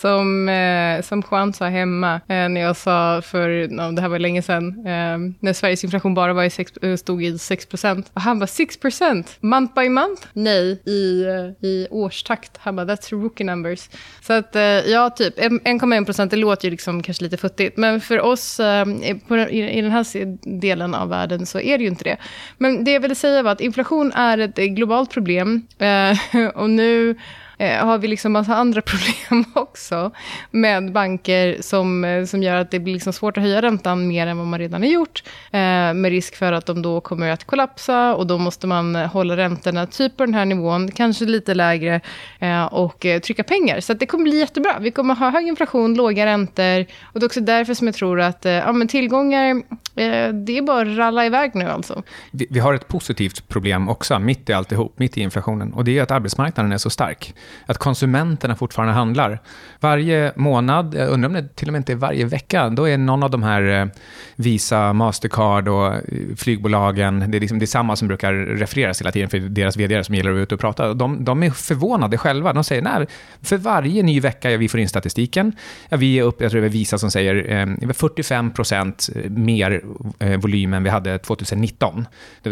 som, 0.00 0.48
eh, 0.48 1.02
som 1.02 1.22
Juan 1.30 1.52
sa 1.52 1.66
hemma 1.66 2.14
eh, 2.14 2.48
när 2.48 2.60
jag 2.60 2.76
sa 2.76 3.22
för, 3.22 3.68
no, 3.68 3.92
det 3.92 4.02
här 4.02 4.08
var 4.08 4.18
länge 4.18 4.42
sedan, 4.42 4.86
eh, 4.86 5.18
när 5.40 5.52
Sveriges 5.52 5.84
inflation 5.84 6.14
bara 6.14 6.32
var 6.32 6.44
i 6.44 6.50
sex, 6.50 6.76
eh, 6.76 6.96
stod 6.96 7.24
i 7.24 7.38
6 7.38 7.66
procent. 7.66 8.10
Och 8.14 8.20
han 8.20 8.38
bara 8.38 8.46
6 8.46 8.76
procent, 8.76 9.36
month 9.40 9.74
by 9.74 9.88
month? 9.88 10.26
Nej, 10.32 10.82
i, 10.86 11.24
eh, 11.24 11.68
i 11.68 11.86
årstakt. 11.90 12.56
Han 12.58 12.76
bara 12.76 12.86
that's 12.86 13.10
rookie 13.22 13.44
numbers. 13.46 13.88
Så 14.22 14.32
att 14.32 14.56
eh, 14.56 14.62
ja, 14.62 15.10
typ 15.10 15.38
1,1 15.38 16.04
procent, 16.04 16.30
det 16.30 16.36
låter 16.36 16.64
ju 16.64 16.70
liksom 16.70 17.02
kanske 17.02 17.24
lite 17.24 17.36
futtigt. 17.36 17.76
Men 17.76 18.00
för 18.00 18.20
oss 18.20 18.60
eh, 18.60 18.84
på, 19.28 19.36
i, 19.36 19.78
i 19.78 19.80
den 19.80 19.90
här 19.90 20.60
delen 20.60 20.94
av 20.94 21.08
världen 21.08 21.46
så 21.46 21.60
är 21.60 21.78
det 21.78 21.84
ju 21.84 21.90
inte 21.90 22.04
det. 22.04 22.16
Men 22.58 22.84
det 22.84 22.90
jag 22.90 23.00
ville 23.00 23.14
säga 23.14 23.42
var 23.42 23.52
att 23.52 23.60
inflation 23.60 24.12
är 24.12 24.38
ett 24.38 24.56
globalt 24.56 25.10
problem. 25.10 25.66
och 26.54 26.70
nu 26.70 27.16
Eh, 27.60 27.86
har 27.86 27.98
vi 27.98 28.08
liksom 28.08 28.32
massa 28.32 28.54
andra 28.54 28.82
problem 28.90 29.44
också 29.54 30.10
med 30.50 30.92
banker 30.92 31.56
som, 31.60 32.04
eh, 32.04 32.24
som 32.24 32.42
gör 32.42 32.56
att 32.56 32.70
det 32.70 32.80
blir 32.80 32.94
liksom 32.94 33.12
svårt 33.12 33.36
att 33.36 33.42
höja 33.42 33.62
räntan 33.62 34.08
mer 34.08 34.26
än 34.26 34.38
vad 34.38 34.46
man 34.46 34.58
redan 34.58 34.82
har 34.82 34.88
gjort. 34.88 35.22
Eh, 35.50 35.60
med 35.94 36.04
risk 36.04 36.36
för 36.36 36.52
att 36.52 36.66
de 36.66 36.82
då 36.82 37.00
kommer 37.00 37.28
att 37.30 37.44
kollapsa 37.44 38.14
och 38.14 38.26
då 38.26 38.38
måste 38.38 38.66
man 38.66 38.94
hålla 38.94 39.36
räntorna 39.36 39.86
typ 39.86 40.16
på 40.16 40.24
den 40.24 40.34
här 40.34 40.44
nivån, 40.44 40.90
kanske 40.90 41.24
lite 41.24 41.54
lägre 41.54 42.00
eh, 42.38 42.64
och 42.64 43.06
eh, 43.06 43.20
trycka 43.20 43.42
pengar. 43.42 43.80
Så 43.80 43.94
det 43.94 44.06
kommer 44.06 44.24
bli 44.24 44.38
jättebra. 44.38 44.78
Vi 44.80 44.90
kommer 44.90 45.14
ha 45.14 45.30
hög 45.30 45.46
inflation, 45.46 45.94
låga 45.94 46.26
räntor 46.26 46.86
och 47.02 47.20
det 47.20 47.24
är 47.24 47.26
också 47.26 47.40
därför 47.40 47.74
som 47.74 47.86
jag 47.86 47.94
tror 47.94 48.20
att 48.20 48.46
eh, 48.46 48.52
ja, 48.52 48.72
men 48.72 48.88
tillgångar, 48.88 49.62
det 50.32 50.58
är 50.58 50.62
bara 50.62 50.90
att 50.90 50.98
ralla 50.98 51.26
iväg 51.26 51.54
nu 51.54 51.64
alltså. 51.64 52.02
Vi, 52.30 52.46
vi 52.50 52.60
har 52.60 52.74
ett 52.74 52.88
positivt 52.88 53.48
problem 53.48 53.88
också, 53.88 54.18
mitt 54.18 54.50
i 54.50 54.52
alltihop, 54.52 54.98
mitt 54.98 55.18
i 55.18 55.20
inflationen. 55.20 55.72
Och 55.72 55.84
det 55.84 55.98
är 55.98 56.02
att 56.02 56.10
arbetsmarknaden 56.10 56.72
är 56.72 56.78
så 56.78 56.90
stark 56.90 57.34
att 57.66 57.78
konsumenterna 57.78 58.56
fortfarande 58.56 58.94
handlar. 58.94 59.40
Varje 59.80 60.32
månad, 60.36 60.94
jag 60.94 61.08
undrar 61.08 61.28
om 61.28 61.34
det 61.34 61.56
till 61.56 61.68
och 61.68 61.72
med 61.72 61.78
inte 61.80 61.92
är 61.92 61.96
varje 61.96 62.24
vecka, 62.24 62.68
då 62.68 62.88
är 62.88 62.98
någon 62.98 63.22
av 63.22 63.30
de 63.30 63.42
här 63.42 63.62
eh, 63.62 63.86
Visa, 64.36 64.92
Mastercard 64.92 65.68
och 65.68 65.86
eh, 65.86 66.00
flygbolagen, 66.36 67.30
det 67.30 67.38
är, 67.38 67.40
liksom, 67.40 67.58
det 67.58 67.64
är 67.64 67.66
samma 67.66 67.96
som 67.96 68.08
brukar 68.08 68.32
refereras 68.32 69.00
hela 69.00 69.12
tiden 69.12 69.28
för 69.28 69.38
deras 69.38 69.76
vd 69.76 70.04
som 70.04 70.14
gillar 70.14 70.30
att 70.30 70.34
vara 70.34 70.42
ute 70.42 70.54
och 70.54 70.60
prata. 70.60 70.94
De, 70.94 71.24
de 71.24 71.42
är 71.42 71.50
förvånade 71.50 72.18
själva. 72.18 72.52
De 72.52 72.64
säger, 72.64 72.82
nej, 72.82 73.06
för 73.42 73.56
varje 73.56 74.02
ny 74.02 74.20
vecka 74.20 74.56
vi 74.56 74.68
får 74.68 74.80
in 74.80 74.88
statistiken, 74.88 75.52
ja, 75.88 75.96
vi 75.96 76.18
är 76.18 76.22
upp, 76.22 76.40
jag 76.40 76.50
tror 76.50 76.60
det 76.60 76.66
är 76.66 76.70
Visa 76.70 76.98
som 76.98 77.10
säger, 77.10 77.66
eh, 77.82 77.92
45 77.92 78.50
procent 78.50 79.08
eh, 79.16 79.30
mer 79.30 79.82
eh, 80.18 80.40
volym 80.40 80.74
än 80.74 80.82
vi 80.82 80.90
hade 80.90 81.18
2019. 81.18 82.06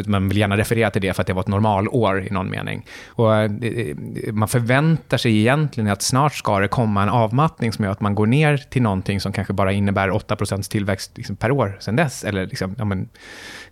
Man 0.07 0.29
vill 0.29 0.39
gärna 0.39 0.57
referera 0.57 0.91
till 0.91 1.03
det 1.03 1.15
för 1.15 1.21
att 1.21 1.27
det 1.27 1.33
var 1.33 1.41
ett 1.41 1.49
normalår 1.49 2.27
i 2.27 2.31
någon 2.31 2.51
mening. 2.51 2.87
Och, 3.09 3.37
eh, 3.37 3.97
man 4.33 4.49
förväntar 4.49 4.88
sig 5.19 5.39
egentligen 5.39 5.91
att 5.91 6.03
snart 6.03 6.35
ska 6.35 6.59
det 6.59 6.69
komma 6.69 7.03
en 7.03 7.09
avmattning 7.09 7.73
som 7.73 7.85
gör 7.85 7.93
att 7.93 8.01
man 8.01 8.15
går 8.15 8.27
ner 8.27 8.57
till 8.57 8.83
någonting 8.83 9.21
som 9.21 9.33
kanske 9.33 9.53
bara 9.53 9.73
innebär 9.73 10.09
8% 10.09 10.71
tillväxt 10.71 11.13
liksom 11.15 11.37
per 11.37 11.51
år 11.51 11.77
sen 11.81 11.97
dess, 11.97 12.25
eller, 12.25 12.47
liksom, 12.47 12.75
ja, 12.79 12.85
men, 12.85 13.09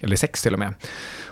eller 0.01 0.17
6 0.17 0.43
till 0.43 0.53
och 0.53 0.59
med. 0.59 0.75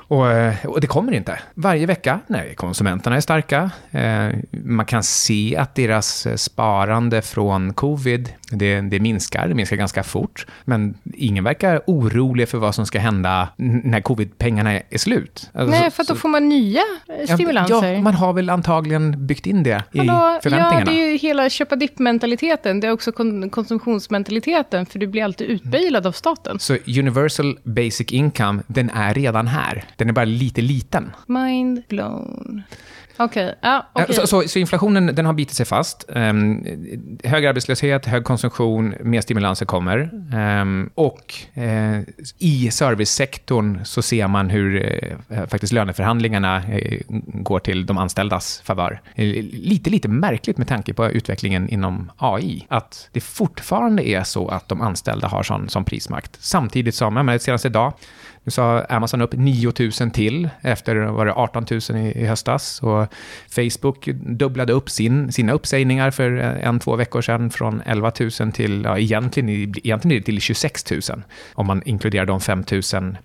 Och, 0.08 0.30
eh, 0.30 0.66
och, 0.66 0.80
det 0.80 0.86
kommer 0.86 1.12
inte. 1.12 1.38
Varje 1.54 1.86
vecka, 1.86 2.20
nej, 2.26 2.54
konsumenterna 2.54 3.16
är 3.16 3.20
starka. 3.20 3.70
Eh, 3.90 4.28
man 4.50 4.86
kan 4.86 5.02
se 5.02 5.56
att 5.56 5.74
deras 5.74 6.26
eh, 6.26 6.36
sparande 6.36 7.22
från 7.22 7.74
covid, 7.74 8.32
det, 8.50 8.80
det, 8.80 9.00
minskar, 9.00 9.48
det 9.48 9.54
minskar 9.54 9.76
ganska 9.76 10.02
fort. 10.02 10.46
Men 10.64 10.94
ingen 11.14 11.44
verkar 11.44 11.82
orolig 11.86 12.48
för 12.48 12.58
vad 12.58 12.74
som 12.74 12.86
ska 12.86 12.98
hända 12.98 13.48
när 13.56 14.00
covid-pengarna 14.00 14.72
är 14.72 14.98
slut. 14.98 15.50
Alltså, 15.54 15.80
nej, 15.80 15.90
för 15.90 16.02
att 16.02 16.08
då 16.08 16.14
får 16.14 16.28
man 16.28 16.48
nya 16.48 16.82
stimulanser. 17.28 17.92
Ja, 17.92 18.00
man 18.00 18.14
har 18.14 18.32
väl 18.32 18.50
antagligen 18.50 19.26
byggt 19.26 19.46
in 19.46 19.62
det 19.62 19.82
i 19.92 19.98
Hallå, 19.98 20.38
förväntningarna. 20.42 20.80
Ja, 20.80 20.84
det 20.84 21.02
är 21.02 21.10
ju 21.10 21.16
hela 21.16 21.50
köpa 21.50 21.76
dipp-mentaliteten. 21.76 22.80
Det 22.80 22.86
är 22.86 22.92
också 22.92 23.12
kon 23.12 23.50
konsumtionsmentaliteten, 23.50 24.86
för 24.86 24.98
du 24.98 25.06
blir 25.06 25.24
alltid 25.24 25.46
utbejlad 25.46 26.06
av 26.06 26.12
staten. 26.12 26.58
Så 26.58 26.76
universal 26.86 27.58
basic 27.62 28.12
income, 28.12 28.62
den 28.66 28.90
är 28.90 29.14
redan 29.14 29.46
här. 29.46 29.84
Den 29.96 30.08
är 30.08 30.12
bara 30.12 30.24
lite 30.24 30.62
liten. 30.62 31.12
Mind 31.26 31.82
blown. 31.88 32.62
Okej, 33.16 33.46
okay. 33.46 33.54
ja, 33.60 33.86
okay. 33.94 34.14
så, 34.14 34.26
så, 34.26 34.48
så, 34.48 34.58
inflationen 34.58 35.14
den 35.14 35.26
har 35.26 35.32
bitit 35.32 35.56
sig 35.56 35.66
fast. 35.66 36.04
Um, 36.08 36.64
hög 37.24 37.46
arbetslöshet, 37.46 38.06
hög 38.06 38.24
konsumtion, 38.24 38.94
mer 39.00 39.20
stimulanser 39.20 39.66
kommer. 39.66 40.10
Um, 40.62 40.90
och 40.94 41.34
uh, 41.56 42.00
i 42.38 42.70
servicesektorn 42.70 43.84
så 43.84 44.02
ser 44.02 44.28
man 44.28 44.50
hur 44.50 44.76
uh, 45.30 45.46
faktiskt 45.46 45.72
löneförhandlingarna 45.72 46.58
uh, 46.58 47.00
går 47.26 47.58
till 47.58 47.86
de 47.86 47.98
anställdas 47.98 48.60
favör. 48.64 49.00
Lite, 49.14 49.90
lite 49.90 50.08
märkligt 50.08 50.58
med 50.58 50.68
tanke 50.68 50.94
på 50.94 51.10
utvecklingen 51.10 51.68
inom 51.68 52.10
AI. 52.16 52.66
Att 52.68 53.08
det 53.12 53.20
fortfarande 53.20 54.08
är 54.08 54.24
så 54.24 54.48
att 54.48 54.68
de 54.68 54.80
anställda 54.80 55.28
har 55.28 55.42
sån, 55.42 55.68
sån 55.68 55.84
prismakt. 55.84 56.36
Samtidigt 56.40 56.94
som, 56.94 57.28
ja, 57.28 57.38
senast 57.38 57.64
idag, 57.64 57.92
nu 58.44 58.50
sa 58.50 58.80
Amazon 58.80 59.20
upp 59.20 59.32
9 59.32 59.72
000 60.00 60.10
till 60.10 60.48
efter 60.60 60.96
var 60.96 61.26
det 61.26 61.32
18 61.32 61.66
000 61.70 61.80
i, 61.80 62.20
i 62.20 62.26
höstas. 62.26 62.82
Och 62.82 63.06
Facebook 63.48 64.08
dubblade 64.14 64.72
upp 64.72 64.90
sin, 64.90 65.32
sina 65.32 65.52
uppsägningar 65.52 66.10
för 66.10 66.38
eh, 66.38 66.68
en, 66.68 66.80
två 66.80 66.96
veckor 66.96 67.22
sedan 67.22 67.50
från 67.50 67.82
11 67.86 68.12
000 68.40 68.52
till, 68.52 68.84
ja, 68.84 68.98
egentligen, 68.98 69.48
egentligen 69.48 70.22
till 70.22 70.40
26 70.40 70.90
000 70.90 71.00
om 71.54 71.66
man 71.66 71.82
inkluderar 71.84 72.26
de 72.26 72.40
5 72.40 72.64
000 72.92 73.16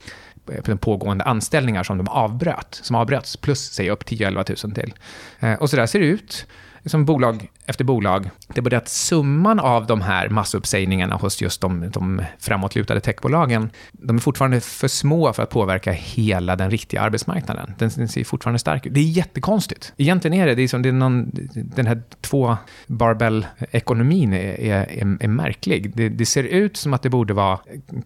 eh, 0.51 0.75
pågående 0.75 1.23
anställningar 1.23 1.83
som 1.83 1.97
de 1.97 2.07
avbröt, 2.07 2.79
som 2.83 2.95
avbröts, 2.95 3.37
plus 3.37 3.71
säg 3.71 3.89
upp 3.89 4.03
10-11 4.03 4.65
000 4.65 4.75
till. 4.75 4.93
Eh, 5.39 5.53
och 5.53 5.69
så 5.69 5.75
där 5.75 5.85
ser 5.85 5.99
det 5.99 6.05
ut 6.05 6.47
som 6.85 7.05
bolag 7.05 7.49
efter 7.65 7.83
bolag. 7.83 8.29
Det 8.47 8.59
är 8.59 8.61
bara 8.61 8.69
det 8.69 8.77
att 8.77 8.89
summan 8.89 9.59
av 9.59 9.85
de 9.87 10.01
här 10.01 10.29
massuppsägningarna 10.29 11.15
hos 11.15 11.41
just 11.41 11.61
de, 11.61 11.89
de 11.89 12.21
framåtlutade 12.39 12.99
techbolagen, 12.99 13.69
de 13.91 14.15
är 14.15 14.19
fortfarande 14.19 14.61
för 14.61 14.87
små 14.87 15.33
för 15.33 15.43
att 15.43 15.49
påverka 15.49 15.91
hela 15.91 16.55
den 16.55 16.71
riktiga 16.71 17.01
arbetsmarknaden. 17.01 17.73
Den, 17.77 17.89
den 17.95 18.07
ser 18.07 18.23
fortfarande 18.23 18.59
stark 18.59 18.85
ut. 18.85 18.93
Det 18.93 18.99
är 18.99 19.03
jättekonstigt. 19.03 19.93
Egentligen 19.97 20.37
är 20.37 20.47
det, 20.47 20.55
det 20.55 20.61
är 20.61 20.67
som 20.67 20.81
det 20.81 20.89
är 20.89 20.93
någon, 20.93 21.31
den 21.53 21.87
här 21.87 22.01
två 22.21 22.57
barbell-ekonomin 22.87 24.33
är, 24.33 24.59
är, 24.59 25.17
är, 25.19 25.27
märklig. 25.27 25.91
Det, 25.95 26.09
det, 26.09 26.25
ser 26.25 26.43
ut 26.43 26.77
som 26.77 26.93
att 26.93 27.01
det 27.01 27.09
borde 27.09 27.33
vara 27.33 27.59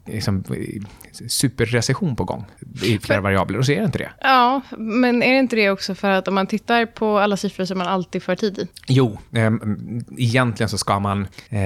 liksom, 0.06 0.44
superrecession 1.28 2.16
på 2.16 2.24
gång 2.24 2.46
i 2.84 3.00
flera 3.00 3.22
variabler, 3.22 3.60
och 3.60 3.66
så 3.66 3.72
är 3.72 3.80
det 3.80 3.86
inte 3.86 3.98
det. 3.98 4.10
Ja, 4.22 4.62
men 4.78 5.24
är 5.24 5.34
det 5.34 5.40
inte 5.40 5.56
det 5.56 5.70
också 5.70 5.96
för 5.96 6.10
att 6.10 6.28
om 6.28 6.36
man 6.36 6.48
tittar 6.48 6.86
på 6.86 7.20
alla 7.20 7.38
siffror 7.38 7.66
som 7.66 7.78
man 7.78 7.88
alltid 7.88 8.24
får 8.24 8.36
tid 8.36 8.63
i? 8.64 8.68
Jo, 8.88 9.18
eh, 9.32 9.52
egentligen 10.18 10.70
så 10.70 10.78
ska 10.78 11.00
man 11.00 11.28
eh, 11.50 11.60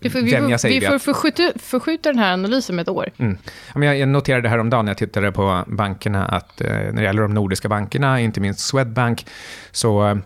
vi 0.00 0.10
får, 0.10 0.30
vänja 0.30 0.58
sig 0.58 0.80
Vi 0.80 0.86
får 0.86 0.98
förskjuta, 0.98 1.52
förskjuta 1.56 2.08
den 2.08 2.18
här 2.18 2.32
analysen 2.32 2.76
med 2.76 2.82
ett 2.82 2.88
år. 2.88 3.10
Mm. 3.18 3.36
Jag 3.74 4.08
noterade 4.08 4.48
häromdagen 4.48 4.84
när 4.84 4.90
jag 4.90 4.98
tittade 4.98 5.32
på 5.32 5.64
bankerna 5.66 6.26
att 6.26 6.60
eh, 6.60 6.68
när 6.68 6.92
det 6.92 7.02
gäller 7.02 7.22
de 7.22 7.34
nordiska 7.34 7.68
bankerna, 7.68 8.20
inte 8.20 8.40
minst 8.40 8.60
Swedbank, 8.60 9.26
så 9.70 10.20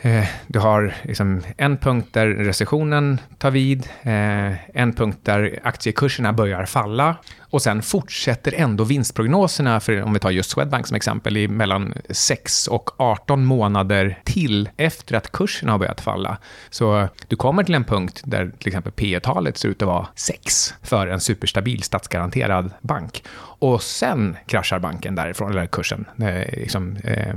eh, 0.00 0.24
du 0.46 0.58
har 0.58 0.94
liksom 1.02 1.42
en 1.56 1.76
punkt 1.76 2.08
där 2.12 2.26
recessionen 2.26 3.20
tar 3.38 3.50
vid, 3.50 3.88
eh, 4.02 4.78
en 4.78 4.92
punkt 4.92 5.18
där 5.22 5.60
aktiekurserna 5.62 6.32
börjar 6.32 6.64
falla 6.64 7.16
och 7.54 7.62
sen 7.62 7.82
fortsätter 7.82 8.54
ändå 8.56 8.84
vinstprognoserna, 8.84 9.80
för 9.80 10.02
om 10.02 10.12
vi 10.12 10.18
tar 10.18 10.30
just 10.30 10.50
Swedbank 10.50 10.86
som 10.86 10.96
exempel, 10.96 11.36
i 11.36 11.48
mellan 11.48 11.94
6 12.10 12.66
och 12.66 13.00
18 13.00 13.44
månader 13.44 14.18
till 14.24 14.68
efter 14.76 15.16
att 15.16 15.32
kursen 15.32 15.68
har 15.68 15.78
börjat 15.78 16.00
falla. 16.00 16.38
Så 16.70 17.08
du 17.28 17.36
kommer 17.36 17.64
till 17.64 17.74
en 17.74 17.84
punkt 17.84 18.22
där 18.24 18.52
till 18.58 18.68
exempel 18.68 18.92
P 18.92 19.20
talet 19.20 19.58
ser 19.58 19.68
ut 19.68 19.82
att 19.82 19.88
vara 19.88 20.06
6 20.14 20.74
för 20.82 21.06
en 21.06 21.20
superstabil 21.20 21.82
statsgaranterad 21.82 22.70
bank. 22.80 23.24
Och 23.36 23.82
sen 23.82 24.36
kraschar 24.46 24.78
banken 24.78 25.14
därifrån, 25.14 25.50
eller 25.50 25.66
kursen. 25.66 26.04
Eh, 26.18 26.58
liksom, 26.58 26.96
eh, 26.96 27.34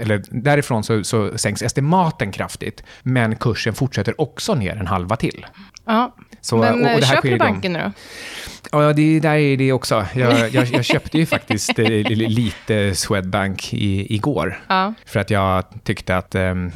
eller 0.00 0.22
därifrån 0.30 0.84
så, 0.84 1.04
så 1.04 1.38
sänks 1.38 1.62
estimaten 1.62 2.32
kraftigt, 2.32 2.82
men 3.02 3.36
kursen 3.36 3.74
fortsätter 3.74 4.20
också 4.20 4.54
ner 4.54 4.76
en 4.76 4.86
halva 4.86 5.16
till. 5.16 5.46
Ja, 5.84 6.14
så, 6.44 6.56
men 6.56 6.86
eh, 6.86 7.00
köper 7.00 7.30
du 7.30 7.38
banken 7.38 7.72
nu 7.72 7.78
då? 7.78 7.92
Ja, 8.72 8.92
det 8.92 9.20
där 9.20 9.34
är 9.34 9.56
det 9.56 9.72
också. 9.72 10.06
Jag, 10.14 10.50
jag, 10.52 10.66
jag 10.66 10.84
köpte 10.84 11.18
ju 11.18 11.26
faktiskt 11.26 11.78
eh, 11.78 11.88
lite 12.10 12.94
Swedbank 12.94 13.74
i, 13.74 14.14
igår. 14.14 14.60
Ja. 14.68 14.94
För 15.06 15.20
att 15.20 15.30
jag 15.30 15.64
tyckte 15.84 16.16
att 16.16 16.34
um, 16.34 16.72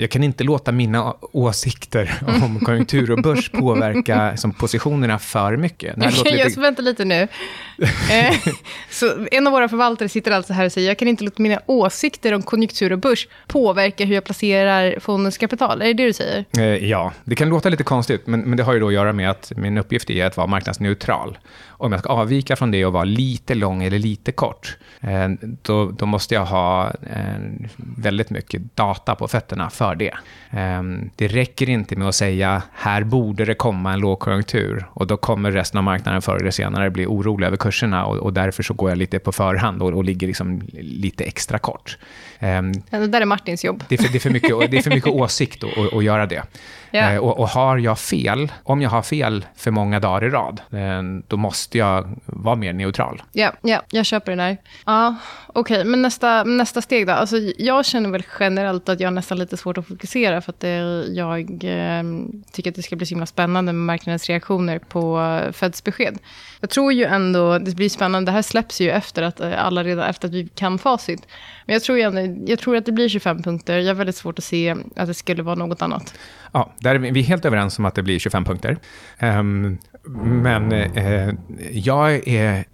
jag 0.00 0.10
kan 0.10 0.24
inte 0.24 0.44
låta 0.44 0.72
mina 0.72 1.14
åsikter 1.20 2.22
om 2.42 2.60
konjunktur 2.60 3.10
och 3.10 3.22
börs 3.22 3.50
påverka 3.50 4.36
som 4.36 4.52
positionerna 4.52 5.18
för 5.18 5.56
mycket. 5.56 5.96
Det 5.96 6.10
lite... 6.10 6.28
Jag 6.28 6.56
vänta 6.56 6.82
lite 6.82 7.04
nu. 7.04 7.28
Eh, 8.10 8.34
så 8.90 9.26
en 9.30 9.46
av 9.46 9.52
våra 9.52 9.68
förvaltare 9.68 10.08
sitter 10.08 10.30
alltså 10.30 10.52
här 10.52 10.64
och 10.64 10.72
säger, 10.72 10.88
jag 10.88 10.98
kan 10.98 11.08
inte 11.08 11.24
låta 11.24 11.42
mina 11.42 11.60
åsikter 11.66 12.32
om 12.32 12.42
konjunktur 12.42 12.92
och 12.92 12.98
börs 12.98 13.28
påverka 13.46 14.04
hur 14.04 14.14
jag 14.14 14.24
placerar 14.24 15.00
fondens 15.00 15.38
kapital. 15.38 15.82
Är 15.82 15.86
det 15.86 15.92
det 15.92 16.06
du 16.06 16.12
säger? 16.12 16.44
Eh, 16.58 16.64
ja, 16.64 17.12
det 17.24 17.34
kan 17.34 17.48
låta 17.48 17.68
lite 17.68 17.84
konstigt, 17.84 18.26
men, 18.26 18.40
men 18.40 18.56
det 18.56 18.62
har 18.62 18.72
ju 18.72 18.80
då 18.80 18.86
att 18.86 18.92
göra 18.92 19.12
med 19.12 19.30
att 19.30 19.52
min 19.56 19.78
uppgift 19.78 20.10
är 20.10 20.26
att 20.26 20.36
vara 20.36 20.46
marknadsneutral. 20.46 21.38
Om 21.68 21.92
jag 21.92 22.00
ska 22.00 22.10
avvika 22.10 22.56
från 22.56 22.70
det 22.70 22.84
och 22.84 22.92
vara 22.92 23.04
lite 23.04 23.54
lång 23.54 23.82
eller 23.82 23.98
lite 23.98 24.32
kort, 24.32 24.76
eh, 25.00 25.28
då, 25.62 25.90
då 25.90 26.06
måste 26.06 26.34
jag 26.34 26.44
ha 26.44 26.92
väldigt 27.76 28.30
mycket 28.30 28.76
data 28.76 29.14
på 29.14 29.28
fötterna 29.28 29.70
för 29.70 29.89
det. 29.94 30.14
Ehm, 30.50 31.10
det 31.16 31.28
räcker 31.28 31.68
inte 31.68 31.96
med 31.96 32.08
att 32.08 32.14
säga 32.14 32.62
här 32.72 33.04
borde 33.04 33.44
det 33.44 33.54
komma 33.54 33.92
en 33.92 34.00
lågkonjunktur 34.00 34.86
och 34.92 35.06
då 35.06 35.16
kommer 35.16 35.50
resten 35.50 35.78
av 35.78 35.84
marknaden 35.84 36.22
förr 36.22 36.36
eller 36.36 36.50
senare 36.50 36.90
bli 36.90 37.06
orolig 37.06 37.46
över 37.46 37.56
kurserna 37.56 38.04
och, 38.04 38.16
och 38.16 38.32
därför 38.32 38.62
så 38.62 38.74
går 38.74 38.90
jag 38.90 38.98
lite 38.98 39.18
på 39.18 39.32
förhand 39.32 39.82
och, 39.82 39.92
och 39.92 40.04
ligger 40.04 40.26
liksom 40.26 40.62
lite 40.80 41.24
extra 41.24 41.58
kort. 41.58 41.98
Ehm, 42.38 42.72
det 42.90 43.06
där 43.06 43.20
är 43.20 43.24
Martins 43.24 43.64
jobb. 43.64 43.84
Det 43.88 43.94
är 43.94 44.02
för, 44.02 44.12
det 44.12 44.18
är 44.18 44.20
för, 44.20 44.30
mycket, 44.30 44.50
det 44.70 44.78
är 44.78 44.82
för 44.82 44.90
mycket 44.90 45.12
åsikt 45.12 45.64
att 45.92 46.04
göra 46.04 46.26
det. 46.26 46.42
Yeah. 46.92 47.16
Och, 47.16 47.38
och, 47.38 47.48
har 47.48 47.78
jag 47.78 47.98
fel, 47.98 48.52
om 48.64 48.82
jag 48.82 48.90
har 48.90 49.02
fel 49.02 49.46
för 49.56 49.70
många 49.70 50.00
dagar 50.00 50.24
i 50.26 50.30
rad, 50.30 50.60
eh, 50.72 51.02
då 51.28 51.36
måste 51.36 51.78
jag 51.78 52.18
vara 52.26 52.56
mer 52.56 52.72
neutral. 52.72 53.22
Ja, 53.32 53.40
yeah, 53.40 53.54
yeah, 53.64 53.82
jag 53.90 54.06
köper 54.06 54.32
den 54.32 54.40
här. 54.40 54.56
Ja, 54.86 55.16
Okej, 55.52 55.80
okay, 55.80 55.90
men 55.90 56.02
nästa, 56.02 56.44
nästa 56.44 56.82
steg 56.82 57.06
då? 57.06 57.12
Alltså, 57.12 57.36
jag 57.58 57.86
känner 57.86 58.10
väl 58.10 58.22
generellt 58.40 58.88
att 58.88 59.00
jag 59.00 59.06
har 59.06 59.12
nästan 59.12 59.38
lite 59.38 59.56
svårt 59.56 59.78
att 59.78 59.86
fokusera 59.86 60.40
för 60.40 60.52
att 60.52 60.60
det, 60.60 61.06
jag 61.08 61.40
eh, 61.64 62.02
tycker 62.52 62.70
att 62.70 62.76
det 62.76 62.82
ska 62.82 62.96
bli 62.96 63.06
så 63.06 63.10
himla 63.14 63.26
spännande 63.26 63.72
med 63.72 63.86
marknadens 63.86 64.28
reaktioner 64.28 64.78
på 64.78 65.18
uh, 65.18 65.52
Feds 65.52 65.84
besked. 65.84 66.18
Jag 66.60 66.70
tror 66.70 66.92
ju 66.92 67.04
ändå, 67.04 67.58
det 67.58 67.74
blir 67.74 67.88
spännande, 67.88 68.30
det 68.30 68.34
här 68.34 68.42
släpps 68.42 68.80
ju 68.80 68.90
efter 68.90 69.22
att 69.22 69.40
alla 69.40 69.84
redan 69.84 70.10
efter 70.10 70.28
att 70.28 70.34
vi 70.34 70.48
kan 70.48 70.78
facit. 70.78 71.26
Men 71.70 71.74
jag 71.74 71.82
tror, 71.82 71.98
igen, 71.98 72.46
jag 72.46 72.58
tror 72.58 72.76
att 72.76 72.86
det 72.86 72.92
blir 72.92 73.08
25 73.08 73.42
punkter. 73.42 73.78
Jag 73.78 73.86
har 73.86 73.94
väldigt 73.94 74.16
svårt 74.16 74.38
att 74.38 74.44
se 74.44 74.76
att 74.96 75.06
det 75.06 75.14
skulle 75.14 75.42
vara 75.42 75.54
något 75.54 75.82
annat. 75.82 76.14
Ja, 76.52 76.72
där 76.78 76.94
är 76.94 76.98
vi, 76.98 77.20
är 77.20 77.24
helt 77.24 77.44
överens 77.44 77.78
om 77.78 77.84
att 77.84 77.94
det 77.94 78.02
blir 78.02 78.18
25 78.18 78.44
punkter. 78.44 78.78
Um, 79.22 79.78
men 80.42 80.72
eh, 80.72 81.34
jag 81.70 82.28
är 82.28 82.64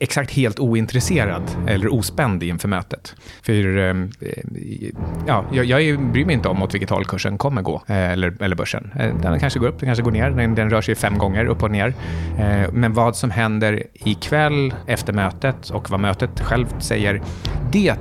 exakt 0.00 0.30
helt 0.30 0.60
ointresserad 0.60 1.42
eller 1.66 1.94
ospänd 1.94 2.42
inför 2.42 2.68
mötet. 2.68 3.14
För 3.42 3.78
ehm, 3.78 4.10
eh, 4.20 4.90
ja, 5.26 5.44
jag, 5.52 5.64
jag 5.64 6.12
bryr 6.12 6.24
mig 6.24 6.34
inte 6.34 6.48
om 6.48 6.62
åt 6.62 6.74
vilket 6.74 6.90
håll 6.90 7.04
kursen 7.04 7.38
kommer 7.38 7.62
gå, 7.62 7.82
eh, 7.86 8.10
eller, 8.10 8.42
eller 8.42 8.56
börsen. 8.56 8.90
Eh, 8.98 9.16
den 9.22 9.40
kanske 9.40 9.58
går 9.58 9.68
upp, 9.68 9.80
den 9.80 9.86
kanske 9.86 10.02
går 10.02 10.10
ner, 10.10 10.30
den, 10.30 10.54
den 10.54 10.70
rör 10.70 10.82
sig 10.82 10.94
fem 10.94 11.18
gånger 11.18 11.44
upp 11.44 11.62
och 11.62 11.70
ner. 11.70 11.94
Eh, 12.38 12.72
men 12.72 12.92
vad 12.92 13.16
som 13.16 13.30
händer 13.30 13.82
ikväll 13.92 14.74
efter 14.86 15.12
mötet 15.12 15.70
och 15.70 15.90
vad 15.90 16.00
mötet 16.00 16.40
självt 16.40 16.82
säger, 16.82 17.22
det 17.72 17.96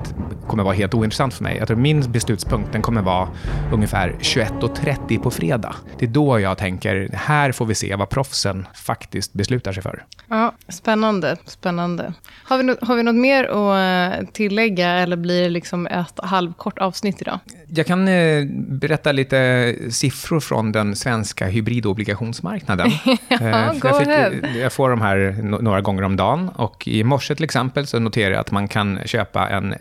kommer 0.48 0.64
vara 0.64 0.74
helt 0.74 0.94
ointressant 0.94 1.34
för 1.34 1.44
mig. 1.44 1.58
Jag 1.58 1.68
tror 1.68 1.78
min 1.78 2.12
beslutspunkt 2.12 2.72
den 2.72 2.82
kommer 2.82 3.02
vara 3.02 3.30
ungefär 3.74 4.16
21.30 4.20 5.20
på 5.20 5.32
fredag. 5.32 5.76
Det 6.00 6.06
är 6.06 6.10
då 6.10 6.40
jag 6.40 6.58
tänker, 6.58 7.10
här 7.14 7.52
får 7.52 7.66
vi 7.66 7.76
se 7.76 7.96
vad 7.96 8.10
proffsen 8.10 8.68
faktiskt 8.74 9.34
beslutar 9.34 9.74
sig 9.74 9.84
för. 9.84 10.06
Ja, 10.30 10.54
spännande. 10.68 11.38
spännande. 11.46 12.14
Har, 12.44 12.58
vi 12.58 12.64
no 12.64 12.76
har 12.82 12.96
vi 12.96 13.04
något 13.04 13.16
mer 13.16 13.44
att 13.44 14.20
eh, 14.20 14.28
tillägga 14.34 14.90
eller 14.90 15.16
blir 15.18 15.42
det 15.42 15.50
liksom 15.50 15.88
ett 15.88 16.20
halvkort 16.24 16.80
avsnitt 16.80 17.22
idag? 17.22 17.40
Jag 17.68 17.86
kan 17.86 18.08
eh, 18.08 18.46
berätta 18.56 19.12
lite 19.12 19.76
siffror 19.90 20.40
från 20.40 20.72
den 20.72 20.96
svenska 20.96 21.48
hybridobligationsmarknaden. 21.48 22.92
ja, 23.06 23.38
eh, 23.42 23.72
jag, 23.84 23.98
fick, 23.98 24.56
jag, 24.56 24.74
får 24.74 24.90
de 24.90 25.02
här 25.02 25.38
några 25.42 25.82
gånger 25.82 26.04
om 26.04 26.16
dagen 26.16 26.50
och 26.50 26.88
i 26.88 27.04
morse 27.04 27.36
till 27.36 27.44
exempel 27.44 27.88
så 27.88 28.00
noterar 28.00 28.32
jag 28.32 28.40
att 28.40 28.52
man 28.52 28.68
kan 28.68 29.00
köpa 29.06 29.50
en 29.50 29.76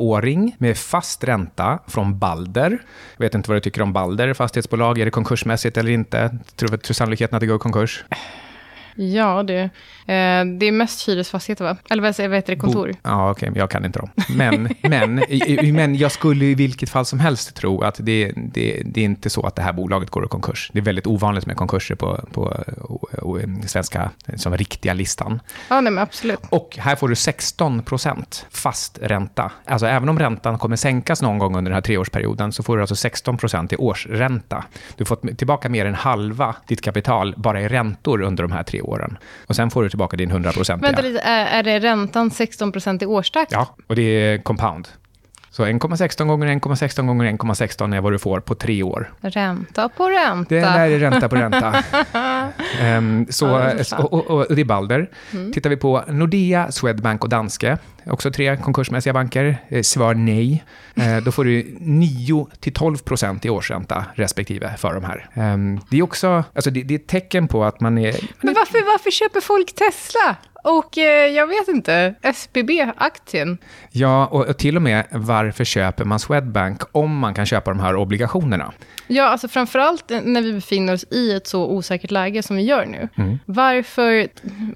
treåring 0.00 0.56
med 0.58 0.78
fast 0.78 1.24
ränta 1.24 1.78
från 1.86 2.18
Balder. 2.18 2.70
Jag 3.16 3.24
vet 3.24 3.34
inte 3.34 3.50
vad 3.50 3.56
du 3.56 3.60
tycker 3.60 3.82
om 3.82 3.92
Balder, 3.92 4.34
fastighetsbolag. 4.34 4.98
Är 4.98 5.04
det 5.04 5.10
konkursmässigt 5.10 5.76
eller 5.76 5.90
inte? 5.90 6.38
Tror 6.56 6.78
du 6.88 6.94
sannolikheten 6.94 7.36
att 7.36 7.40
det 7.40 7.46
går 7.46 7.56
i 7.56 7.58
konkurs? 7.58 8.04
Ja, 8.94 9.42
det, 9.42 9.60
eh, 9.60 10.44
det 10.58 10.66
är 10.66 10.72
mest 10.72 11.08
hyresfastigheter, 11.08 11.64
va? 11.64 11.76
Eller 11.90 12.02
vad 12.02 12.36
heter 12.36 12.54
det, 12.54 12.56
kontor? 12.56 12.88
Bo, 12.88 12.94
ja, 13.02 13.30
okej, 13.30 13.50
okay, 13.50 13.60
jag 13.60 13.70
kan 13.70 13.84
inte 13.84 13.98
dem. 13.98 14.10
Men, 14.28 14.68
men, 14.82 15.22
men 15.72 15.94
jag 15.94 16.12
skulle 16.12 16.44
i 16.44 16.54
vilket 16.54 16.90
fall 16.90 17.04
som 17.04 17.20
helst 17.20 17.54
tro 17.54 17.82
att 17.82 17.96
det, 17.98 18.32
det, 18.36 18.82
det 18.84 19.00
är 19.00 19.04
inte 19.04 19.30
så 19.30 19.46
att 19.46 19.56
det 19.56 19.62
här 19.62 19.72
bolaget 19.72 20.10
går 20.10 20.24
i 20.24 20.28
konkurs. 20.28 20.70
Det 20.72 20.78
är 20.78 20.82
väldigt 20.82 21.06
ovanligt 21.06 21.46
med 21.46 21.56
konkurser 21.56 21.94
på, 21.94 22.20
på, 22.32 22.64
på 23.18 23.40
svenska, 23.66 24.10
som 24.36 24.56
riktiga 24.56 24.92
listan. 24.92 25.40
Ja, 25.68 25.80
nej, 25.80 25.92
men 25.92 26.02
absolut. 26.02 26.40
Och 26.50 26.76
här 26.80 26.96
får 26.96 27.08
du 27.08 27.16
16 27.16 27.82
procent 27.82 28.46
fast 28.50 28.98
ränta. 29.02 29.52
Alltså 29.64 29.86
även 29.86 30.08
om 30.08 30.18
räntan 30.18 30.58
kommer 30.58 30.76
sänkas 30.76 31.22
någon 31.22 31.38
gång 31.38 31.56
under 31.56 31.70
den 31.70 31.74
här 31.74 31.80
treårsperioden, 31.80 32.52
så 32.52 32.62
får 32.62 32.76
du 32.76 32.82
alltså 32.82 32.96
16 32.96 33.36
procent 33.36 33.72
i 33.72 33.76
årsränta. 33.76 34.64
Du 34.96 35.04
får 35.04 35.34
tillbaka 35.34 35.68
mer 35.68 35.86
än 35.86 35.94
halva 35.94 36.56
ditt 36.66 36.80
kapital 36.80 37.34
bara 37.36 37.60
i 37.60 37.68
räntor 37.68 38.22
under 38.22 38.42
de 38.42 38.52
här 38.52 38.62
tre 38.62 38.79
åren. 38.82 39.18
Och 39.46 39.56
sen 39.56 39.70
får 39.70 39.82
du 39.82 39.88
tillbaka 39.88 40.16
din 40.16 40.30
100 40.30 40.52
procent. 40.52 40.82
Vänta 40.82 41.02
lite, 41.02 41.20
är, 41.20 41.58
är 41.58 41.62
det 41.62 41.78
räntan 41.78 42.30
16 42.30 42.72
procent 42.72 43.02
i 43.02 43.06
årstakt? 43.06 43.52
Ja, 43.52 43.76
och 43.86 43.96
det 43.96 44.02
är 44.02 44.42
compound. 44.42 44.88
Så 45.52 45.64
1,16 45.64 46.26
gånger 46.26 46.46
1,16 46.46 47.06
gånger 47.06 47.32
1,16 47.32 47.96
är 47.96 48.00
vad 48.00 48.12
du 48.12 48.18
får 48.18 48.40
på 48.40 48.54
tre 48.54 48.82
år. 48.82 49.12
Ränta 49.20 49.88
på 49.88 50.08
ränta. 50.08 50.54
Det 50.54 50.60
är 50.60 50.98
ränta 50.98 51.28
på 51.28 51.36
ränta. 51.36 51.82
um, 52.98 53.26
så, 53.30 53.46
ja, 53.90 53.98
och, 53.98 54.12
och, 54.12 54.30
och, 54.30 54.54
det 54.56 54.60
är 54.60 54.64
Balder. 54.64 55.10
Mm. 55.32 55.52
Tittar 55.52 55.70
vi 55.70 55.76
på 55.76 56.04
Nordea, 56.08 56.72
Swedbank 56.72 57.24
och 57.24 57.28
Danske, 57.28 57.78
också 58.06 58.30
tre 58.30 58.56
konkursmässiga 58.56 59.12
banker, 59.12 59.58
eh, 59.68 59.82
svar 59.82 60.14
nej. 60.14 60.64
Eh, 60.94 61.16
då 61.16 61.32
får 61.32 61.44
du 61.44 61.62
9-12% 61.62 63.46
i 63.46 63.50
årsränta 63.50 64.04
respektive 64.14 64.76
för 64.78 64.94
de 64.94 65.04
här. 65.04 65.28
Um, 65.54 65.80
det 65.90 65.98
är 65.98 66.02
också, 66.02 66.44
alltså 66.54 66.70
det, 66.70 66.82
det, 66.82 66.94
är 66.94 66.98
ett 66.98 67.06
tecken 67.06 67.48
på 67.48 67.64
att 67.64 67.80
man 67.80 67.98
är... 67.98 68.16
Men 68.40 68.54
varför, 68.54 68.92
varför 68.92 69.10
köper 69.10 69.40
folk 69.40 69.74
Tesla? 69.74 70.36
Och 70.62 70.98
eh, 70.98 71.26
jag 71.26 71.46
vet 71.46 71.68
inte, 71.68 72.14
SBB-aktien. 72.22 73.58
Ja, 73.90 74.26
och, 74.26 74.46
och 74.46 74.58
till 74.58 74.76
och 74.76 74.82
med 74.82 75.04
varför 75.10 75.64
köper 75.64 76.04
man 76.04 76.18
Swedbank 76.18 76.82
om 76.92 77.18
man 77.18 77.34
kan 77.34 77.46
köpa 77.46 77.70
de 77.70 77.80
här 77.80 77.96
obligationerna? 77.96 78.72
Ja, 79.06 79.24
alltså 79.24 79.48
framförallt 79.48 80.10
när 80.24 80.42
vi 80.42 80.52
befinner 80.52 80.92
oss 80.92 81.04
i 81.10 81.32
ett 81.32 81.46
så 81.46 81.66
osäkert 81.66 82.10
läge 82.10 82.42
som 82.42 82.56
vi 82.56 82.62
gör 82.62 82.86
nu. 82.86 83.08
Mm. 83.16 83.38
Varför... 83.46 84.28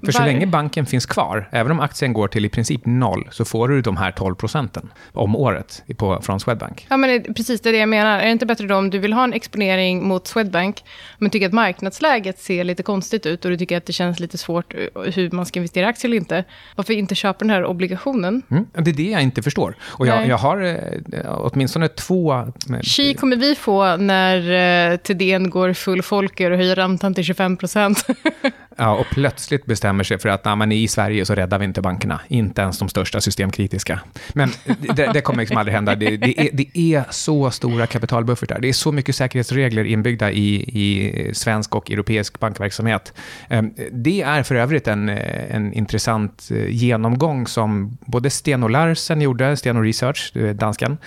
För 0.05 0.11
så 0.11 0.19
var... 0.19 0.25
länge 0.25 0.47
banken 0.47 0.85
finns 0.85 1.05
kvar, 1.05 1.49
även 1.51 1.71
om 1.71 1.79
aktien 1.79 2.13
går 2.13 2.27
till 2.27 2.45
i 2.45 2.49
princip 2.49 2.81
noll, 2.85 3.27
så 3.31 3.45
får 3.45 3.67
du 3.67 3.81
de 3.81 3.97
här 3.97 4.11
12 4.11 4.35
procenten 4.35 4.91
om 5.13 5.35
året 5.35 5.83
på, 5.97 6.21
från 6.21 6.39
Swedbank. 6.39 6.85
Ja, 6.89 6.97
men 6.97 7.09
det, 7.09 7.33
precis 7.33 7.61
det 7.61 7.69
är 7.69 7.73
det 7.73 7.79
jag 7.79 7.89
menar. 7.89 8.19
Är 8.19 8.25
det 8.25 8.31
inte 8.31 8.45
bättre 8.45 8.67
då 8.67 8.75
om 8.75 8.89
du 8.89 8.99
vill 8.99 9.13
ha 9.13 9.23
en 9.23 9.33
exponering 9.33 10.07
mot 10.07 10.27
Swedbank, 10.27 10.83
men 11.17 11.29
tycker 11.29 11.47
att 11.47 11.53
marknadsläget 11.53 12.39
ser 12.39 12.63
lite 12.63 12.83
konstigt 12.83 13.25
ut 13.25 13.45
och 13.45 13.51
du 13.51 13.57
tycker 13.57 13.77
att 13.77 13.85
det 13.85 13.93
känns 13.93 14.19
lite 14.19 14.37
svårt 14.37 14.73
eh, 14.73 15.01
hur 15.15 15.31
man 15.31 15.45
ska 15.45 15.59
investera 15.59 15.74
i 15.81 15.85
aktier 15.85 16.09
eller 16.09 16.17
inte, 16.17 16.43
varför 16.75 16.93
inte 16.93 17.15
köpa 17.15 17.39
den 17.39 17.49
här 17.49 17.65
obligationen? 17.65 18.41
Mm, 18.51 18.65
det 18.73 18.91
är 18.91 18.95
det 18.95 19.09
jag 19.09 19.21
inte 19.21 19.41
förstår. 19.41 19.75
Och 19.81 20.07
jag, 20.07 20.27
jag 20.27 20.37
har 20.37 20.61
eh, 20.61 21.35
åtminstone 21.37 21.87
två... 21.87 22.47
Chi 22.81 23.13
kommer 23.13 23.35
vi 23.35 23.55
få 23.55 23.97
när 23.97 24.35
när 24.35 24.91
eh, 24.91 24.97
Thedéen 24.97 25.49
går 25.49 25.73
full 25.73 26.01
folker 26.01 26.51
och 26.51 26.57
höjer 26.57 26.75
räntan 26.75 27.13
till 27.13 27.23
25 27.23 27.57
procent. 27.57 28.05
ja, 28.75 28.95
och 28.95 29.05
plötsligt 29.11 29.65
bestämmer 29.65 30.03
sig 30.03 30.19
för 30.19 30.29
att 30.29 30.45
nej, 30.45 30.83
i 30.83 30.87
Sverige 30.87 31.25
så 31.25 31.35
räddar 31.35 31.59
vi 31.59 31.65
inte 31.65 31.81
bankerna, 31.81 32.21
inte 32.27 32.61
ens 32.61 32.79
de 32.79 32.89
största 32.89 33.21
systemkritiska. 33.21 33.99
Men 34.33 34.49
det, 34.95 35.09
det 35.13 35.21
kommer 35.21 35.39
liksom 35.39 35.57
aldrig 35.57 35.75
hända. 35.75 35.95
Det, 35.95 36.17
det, 36.17 36.39
är, 36.39 36.49
det 36.53 36.77
är 36.77 37.03
så 37.09 37.51
stora 37.51 37.87
kapitalbuffertar. 37.87 38.59
Det 38.59 38.69
är 38.69 38.73
så 38.73 38.91
mycket 38.91 39.15
säkerhetsregler 39.15 39.83
inbyggda 39.83 40.31
i, 40.31 40.55
i 40.55 41.29
svensk 41.33 41.75
och 41.75 41.91
europeisk 41.91 42.39
bankverksamhet. 42.39 43.13
Ehm, 43.49 43.73
det 43.91 44.21
är 44.21 44.43
för 44.43 44.55
övrigt 44.55 44.87
en, 44.87 45.09
en 45.09 45.73
intressant 45.73 46.49
eh, 46.51 46.67
genomgång 46.69 47.47
som 47.47 47.97
både 48.05 48.29
Sten 48.29 48.63
Larsen 48.71 49.21
gjorde, 49.21 49.57
Sten 49.57 49.83
Research, 49.83 50.31
eh, 50.35 50.55
dansken, 50.55 50.97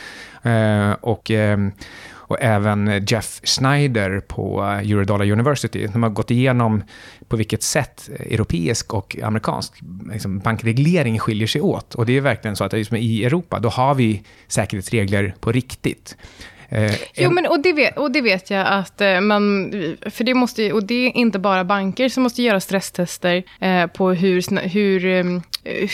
ehm, 0.42 0.94
och 1.00 1.30
ehm, 1.30 1.72
och 2.28 2.36
även 2.40 3.06
Jeff 3.06 3.40
Schneider 3.44 4.20
på 4.20 4.62
eh, 4.62 4.90
Eurodollar 4.90 5.30
University. 5.30 5.86
De 5.92 6.02
har 6.02 6.10
gått 6.10 6.30
igenom 6.30 6.82
på 7.28 7.36
vilket 7.36 7.62
sätt 7.62 8.10
europeisk 8.18 8.94
och 8.94 9.16
amerikansk 9.22 9.72
liksom, 10.12 10.38
bankreglering 10.38 11.18
skiljer 11.18 11.46
sig 11.46 11.60
åt. 11.60 11.94
Och 11.94 12.06
det 12.06 12.16
är 12.16 12.20
verkligen 12.20 12.56
så 12.56 12.64
att 12.64 12.72
liksom, 12.72 12.96
i 12.96 13.24
Europa, 13.24 13.58
då 13.58 13.68
har 13.68 13.94
vi 13.94 14.22
säkerhetsregler 14.48 15.34
på 15.40 15.52
riktigt. 15.52 16.16
Eh, 16.68 16.94
jo, 17.14 17.30
men 17.30 17.46
och 17.46 17.62
det, 17.62 17.72
vet, 17.72 17.98
och 17.98 18.10
det 18.10 18.20
vet 18.20 18.50
jag 18.50 18.66
att 18.66 19.00
eh, 19.00 19.20
man... 19.20 19.70
För 20.06 20.24
det 20.24 20.34
måste 20.34 20.72
och 20.72 20.84
det 20.84 21.06
är 21.06 21.16
inte 21.16 21.38
bara 21.38 21.64
banker 21.64 22.08
som 22.08 22.22
måste 22.22 22.42
göra 22.42 22.60
stresstester 22.60 23.42
eh, 23.60 23.86
på 23.86 24.10
hur, 24.10 24.60
hur, 24.68 25.04
eh, 25.04 25.24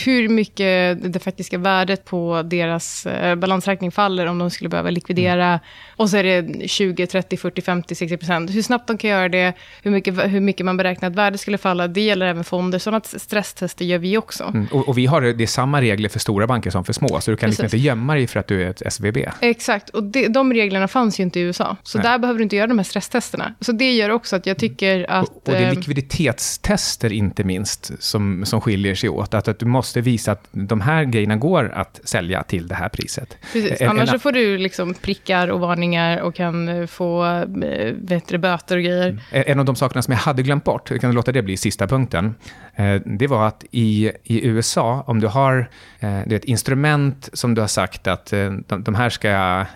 hur 0.05 0.29
mycket 0.29 1.13
det 1.13 1.19
faktiska 1.19 1.59
värdet 1.59 2.05
på 2.05 2.43
deras 2.45 3.07
eh, 3.07 3.35
balansräkning 3.35 3.93
faller 3.93 4.27
om 4.27 4.39
de 4.39 4.51
skulle 4.51 4.71
behöva 4.71 4.91
likvidera. 4.91 5.47
Mm. 5.47 5.61
Och 5.97 6.11
så 6.11 6.17
är 6.17 6.25
det 6.25 6.69
20, 6.69 7.07
30, 7.07 7.37
40, 7.37 7.63
50, 7.63 7.95
60 7.95 8.17
procent. 8.17 8.51
Hur 8.51 8.63
snabbt 8.63 8.87
de 8.87 8.99
kan 8.99 9.11
göra 9.11 9.29
det, 9.29 9.53
hur 9.83 9.91
mycket, 9.91 10.33
hur 10.33 10.41
mycket 10.41 10.67
man 10.67 10.77
beräknar 10.77 11.11
att 11.11 11.17
värdet 11.17 11.41
skulle 11.41 11.59
falla. 11.59 11.89
Det 11.89 12.01
gäller 12.01 12.27
även 12.27 12.45
fonder. 12.45 12.79
Sådana 12.79 13.01
stresstester 13.05 13.85
gör 13.85 13.99
vi 13.99 14.19
också. 14.19 14.45
Mm. 14.45 14.67
Och, 14.73 14.89
och, 14.89 14.99
vi 14.99 15.07
har 15.07 15.21
det 15.21 15.45
är 15.45 15.47
samma 15.47 15.81
regler 15.81 16.09
för 16.09 16.19
stora 16.19 16.47
banker 16.47 16.71
som 16.71 16.85
för 16.85 16.93
små, 16.93 17.21
så 17.21 17.31
du 17.31 17.37
kan 17.37 17.49
liksom 17.49 17.65
inte 17.65 17.79
gömma 17.79 18.15
dig 18.15 18.27
för 18.27 18.41
att 18.41 18.47
du 18.47 18.63
är 18.63 18.71
ett 18.71 18.93
SVB. 18.93 19.17
Exakt, 19.41 19.89
och 19.89 20.03
det, 20.03 20.29
de 20.29 20.53
reglerna 20.65 20.89
fanns 20.89 21.21
ju 21.21 21.25
inte 21.25 21.41
i 21.41 21.43
USA. 21.43 21.77
Så 21.83 21.99
Nej. 21.99 22.07
där 22.07 22.19
behöver 22.19 22.39
du 22.39 22.43
inte 22.43 22.57
göra 22.57 22.67
de 22.67 22.79
här 22.79 22.85
stresstesterna. 22.85 23.55
Så 23.61 23.73
det 23.73 23.93
gör 23.93 24.11
också 24.11 24.37
att 24.37 24.47
jag 24.47 24.59
tycker 24.59 25.11
att... 25.11 25.29
Och, 25.29 25.37
och 25.37 25.43
det 25.45 25.57
är 25.57 25.69
eh, 25.69 25.75
likviditetstester 25.75 27.13
inte 27.13 27.45
minst 27.45 27.93
som, 27.99 28.45
som 28.47 28.61
skiljer 28.61 28.95
sig 28.95 29.09
åt. 29.09 29.35
Att, 29.35 29.49
att 29.49 29.59
du 29.59 29.67
måste 29.67 30.01
visa 30.01 30.33
att 30.33 30.49
de 30.51 30.81
här 30.81 31.05
grejerna 31.05 31.37
går 31.37 31.73
att 31.75 32.01
sälja 32.05 32.43
till 32.43 32.69
det 32.69 32.75
här 32.75 32.89
priset. 32.89 33.37
Precis, 33.53 33.81
en, 33.81 33.89
annars 33.89 34.13
en, 34.13 34.21
får 34.21 34.33
du 34.33 34.59
liksom 34.59 34.95
prickar 34.95 35.49
och 35.49 35.61
varningar 35.61 36.21
och 36.21 36.35
kan 36.35 36.69
eh, 36.69 36.87
få 36.87 37.45
bättre 37.97 38.37
eh, 38.37 38.41
böter 38.41 38.77
och 38.77 38.83
grejer. 38.83 39.09
Mm. 39.09 39.45
En 39.47 39.59
av 39.59 39.65
de 39.65 39.77
sakerna 39.77 40.03
som 40.03 40.13
jag 40.13 40.19
hade 40.19 40.43
glömt 40.43 40.65
bort, 40.65 40.91
jag 40.91 41.01
kan 41.01 41.13
låta 41.13 41.33
det 41.33 41.43
bli 41.43 41.57
sista 41.57 41.87
punkten, 41.87 42.35
Eh, 42.77 43.01
det 43.05 43.27
var 43.27 43.47
att 43.47 43.65
i, 43.71 44.13
i 44.25 44.47
USA, 44.47 45.05
om 45.07 45.21
du 45.21 45.27
har 45.27 45.59
eh, 46.01 46.21
det 46.27 46.35
är 46.35 46.37
ett 46.37 46.45
instrument 46.45 47.29
som 47.33 47.55
du 47.55 47.61
har 47.61 47.69
sagt 47.69 48.07
att 48.07 48.33
eh, 48.33 48.53
de, 48.67 48.83
de 48.83 48.95
här 48.95 49.11
ska 49.11 49.29
jag 49.29 49.67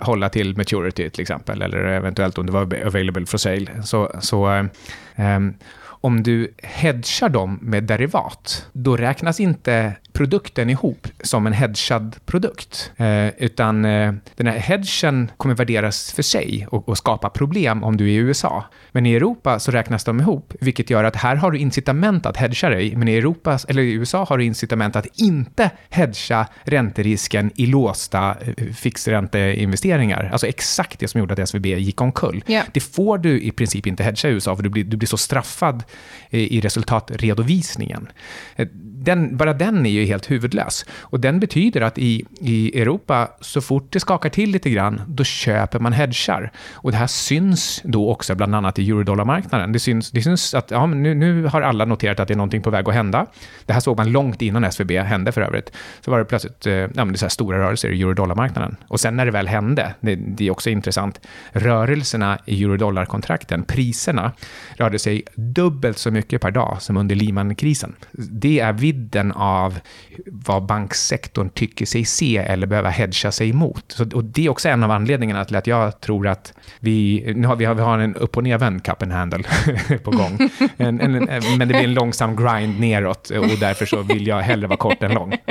hålla 0.00 0.28
till 0.28 0.56
maturity 0.56 1.10
till 1.10 1.22
exempel, 1.22 1.62
eller 1.62 1.78
eventuellt 1.78 2.38
om 2.38 2.46
det 2.46 2.52
var 2.52 2.86
available 2.86 3.26
for 3.26 3.38
sale, 3.38 3.82
så, 3.82 4.12
så 4.20 4.68
ehm, 5.16 5.54
om 6.00 6.22
du 6.22 6.54
hedgar 6.62 7.28
dem 7.28 7.58
med 7.62 7.84
derivat, 7.84 8.66
då 8.72 8.96
räknas 8.96 9.40
inte 9.40 9.94
produkten 10.18 10.70
ihop 10.70 11.08
som 11.20 11.46
en 11.46 11.52
hedgad 11.52 12.16
produkt. 12.26 12.92
Eh, 12.96 13.28
utan 13.28 13.84
eh, 13.84 14.12
den 14.36 14.46
här 14.46 14.58
hedgen 14.58 15.30
kommer 15.36 15.54
värderas 15.54 16.12
för 16.12 16.22
sig 16.22 16.66
och, 16.70 16.88
och, 16.88 16.98
skapa 16.98 17.30
problem 17.30 17.84
om 17.84 17.96
du 17.96 18.04
är 18.04 18.08
i 18.08 18.14
USA. 18.14 18.64
Men 18.92 19.06
i 19.06 19.14
Europa 19.14 19.58
så 19.58 19.70
räknas 19.70 20.04
de 20.04 20.20
ihop, 20.20 20.54
vilket 20.60 20.90
gör 20.90 21.04
att 21.04 21.16
här 21.16 21.36
har 21.36 21.50
du 21.50 21.58
incitament 21.58 22.26
att 22.26 22.36
hedga 22.36 22.68
dig, 22.68 22.96
men 22.96 23.08
i, 23.08 23.16
Europa, 23.16 23.58
eller 23.68 23.82
i 23.82 23.92
USA 23.92 24.24
har 24.28 24.38
du 24.38 24.44
incitament 24.44 24.96
att 24.96 25.06
inte 25.14 25.70
hedga 25.90 26.46
ränterisken 26.62 27.50
i 27.54 27.66
låsta 27.66 28.36
eh, 28.40 28.64
fixränteinvesteringar. 28.74 30.28
Alltså 30.32 30.46
exakt 30.46 31.00
det 31.00 31.08
som 31.08 31.18
gjorde 31.18 31.42
att 31.42 31.48
SVB 31.48 31.66
gick 31.66 32.00
omkull. 32.00 32.44
Yeah. 32.46 32.66
Det 32.72 32.80
får 32.80 33.18
du 33.18 33.40
i 33.40 33.50
princip 33.50 33.86
inte 33.86 34.02
hedga 34.02 34.28
i 34.28 34.32
USA, 34.32 34.56
för 34.56 34.62
du 34.62 34.68
blir, 34.68 34.84
du 34.84 34.96
blir 34.96 35.08
så 35.08 35.16
straffad 35.16 35.84
Eh, 36.30 36.52
i 36.52 36.60
resultatredovisningen. 36.60 38.08
Eh, 38.56 38.68
den, 39.08 39.36
bara 39.36 39.52
den 39.52 39.86
är 39.86 39.90
ju 39.90 40.04
helt 40.04 40.30
huvudlös. 40.30 40.84
Och 41.00 41.20
den 41.20 41.40
betyder 41.40 41.80
att 41.80 41.98
i, 41.98 42.24
i 42.40 42.80
Europa, 42.80 43.28
så 43.40 43.60
fort 43.60 43.92
det 43.92 44.00
skakar 44.00 44.30
till 44.30 44.50
lite 44.50 44.70
grann, 44.70 45.02
då 45.06 45.24
köper 45.24 45.78
man 45.78 45.92
hedgar. 45.92 46.52
Och 46.72 46.90
det 46.90 46.96
här 46.96 47.06
syns 47.06 47.80
då 47.84 48.10
också 48.10 48.34
bland 48.34 48.54
annat 48.54 48.78
i 48.78 48.90
eurodollarmarknaden. 48.90 49.72
Det 49.72 49.78
syns, 49.78 50.10
det 50.10 50.22
syns 50.22 50.54
att 50.54 50.70
ja, 50.70 50.86
nu, 50.86 51.14
nu 51.14 51.46
har 51.46 51.62
alla 51.62 51.84
noterat 51.84 52.20
att 52.20 52.28
det 52.28 52.34
är 52.34 52.36
någonting 52.36 52.62
på 52.62 52.70
väg 52.70 52.88
att 52.88 52.94
hända. 52.94 53.26
Det 53.66 53.72
här 53.72 53.80
såg 53.80 53.96
man 53.96 54.12
långt 54.12 54.42
innan 54.42 54.64
SVB 54.64 54.90
hände 54.90 55.32
för 55.32 55.40
övrigt. 55.40 55.72
Så 56.00 56.10
var 56.10 56.18
det 56.18 56.24
plötsligt 56.24 56.66
eh, 56.66 56.72
ja, 56.72 57.04
det 57.04 57.18
så 57.18 57.24
här 57.24 57.30
stora 57.30 57.58
rörelser 57.58 57.90
i 57.90 58.02
eurodollarmarknaden. 58.02 58.76
Och 58.88 59.00
sen 59.00 59.16
när 59.16 59.24
det 59.24 59.32
väl 59.32 59.48
hände, 59.48 59.94
det, 60.00 60.14
det 60.14 60.46
är 60.46 60.50
också 60.50 60.70
intressant, 60.70 61.20
rörelserna 61.52 62.38
i 62.46 62.62
eurodollarkontrakten, 62.64 63.62
priserna, 63.62 64.32
rörde 64.76 64.98
sig 64.98 65.22
dubbelt 65.34 65.98
så 65.98 66.10
mycket 66.10 66.40
per 66.40 66.50
dag 66.50 66.76
som 66.80 66.96
under 66.96 67.14
Lehman-krisen. 67.16 67.94
Det 68.12 68.60
är 68.60 68.72
vidden 68.98 69.32
av 69.32 69.80
vad 70.26 70.62
banksektorn 70.66 71.50
tycker 71.50 71.86
sig 71.86 72.04
se 72.04 72.36
eller 72.36 72.66
behöva 72.66 72.88
hedga 72.88 73.32
sig 73.32 73.50
emot. 73.50 73.84
Så, 73.88 74.06
och 74.14 74.24
det 74.24 74.46
är 74.46 74.48
också 74.48 74.68
en 74.68 74.82
av 74.82 74.90
anledningarna 74.90 75.44
till 75.44 75.56
att 75.56 75.66
jag 75.66 76.00
tror 76.00 76.26
att 76.26 76.54
vi, 76.80 77.24
nu 77.36 77.46
har 77.46 77.56
vi, 77.56 77.66
vi 77.66 77.82
har 77.82 77.98
en 77.98 78.16
upp 78.16 78.36
och 78.36 78.44
nervänd 78.44 78.84
cup 78.84 79.02
and 79.02 79.12
handle 79.12 79.44
på 80.04 80.10
gång. 80.10 80.38
En, 80.76 81.00
en, 81.00 81.28
en, 81.28 81.58
men 81.58 81.68
det 81.68 81.74
blir 81.74 81.84
en 81.84 81.94
långsam 81.94 82.36
grind 82.36 82.80
neråt 82.80 83.30
och 83.30 83.58
därför 83.60 83.86
så 83.86 84.02
vill 84.02 84.26
jag 84.26 84.40
hellre 84.40 84.66
vara 84.66 84.76
kort 84.76 85.02
än 85.02 85.14
lång. 85.14 85.36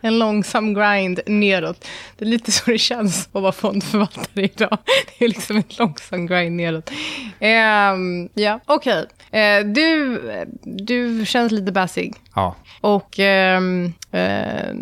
En 0.00 0.18
långsam 0.18 0.74
grind 0.74 1.20
neråt. 1.26 1.88
Det 2.18 2.24
är 2.24 2.28
lite 2.28 2.52
så 2.52 2.70
det 2.70 2.78
känns 2.78 3.28
att 3.32 3.42
vara 3.42 3.52
fondförvaltare 3.52 4.44
idag. 4.44 4.78
Det 5.18 5.24
är 5.24 5.28
liksom 5.28 5.56
en 5.56 5.64
långsam 5.68 6.26
grind 6.26 6.56
neråt. 6.56 6.90
Um, 7.40 8.28
ja, 8.34 8.60
okej. 8.66 8.98
Okay. 8.98 9.04
Eh, 9.34 9.64
du, 9.64 10.20
du 10.62 11.26
känns 11.26 11.52
lite 11.52 11.72
bassig. 11.72 12.14
Ja. 12.34 12.54
Och 12.80 13.18
ehm, 13.18 13.92
eh, 14.10 14.72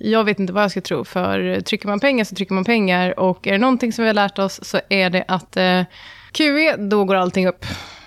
jag 0.00 0.24
vet 0.24 0.38
inte 0.38 0.52
vad 0.52 0.62
jag 0.62 0.70
ska 0.70 0.80
tro, 0.80 1.04
för 1.04 1.60
trycker 1.60 1.88
man 1.88 2.00
pengar 2.00 2.24
så 2.24 2.34
trycker 2.34 2.54
man 2.54 2.64
pengar. 2.64 3.18
Och 3.18 3.46
är 3.46 3.52
det 3.52 3.58
någonting 3.58 3.92
som 3.92 4.02
vi 4.02 4.08
har 4.08 4.14
lärt 4.14 4.38
oss 4.38 4.64
så 4.64 4.80
är 4.88 5.10
det 5.10 5.24
att 5.28 5.56
eh, 5.56 5.82
QE, 6.32 6.76
då 6.76 7.04
går 7.04 7.14
allting 7.14 7.46
upp. 7.46 7.66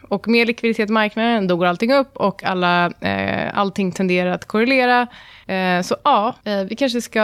Och 0.10 0.28
med 0.28 0.48
likviditet 0.48 0.90
i 0.90 0.94
marknaden, 0.94 1.48
då 1.48 1.56
går 1.56 1.66
allting 1.66 1.94
upp 1.94 2.18
och 2.18 2.44
alla, 2.44 2.86
eh, 2.86 3.60
allting 3.60 3.92
tenderar 3.92 4.32
att 4.32 4.46
korrelera. 4.46 5.08
Eh, 5.48 5.82
så 5.82 5.96
ja, 6.04 6.36
eh, 6.44 6.64
vi 6.70 6.76
kanske 6.76 7.02
ska... 7.02 7.20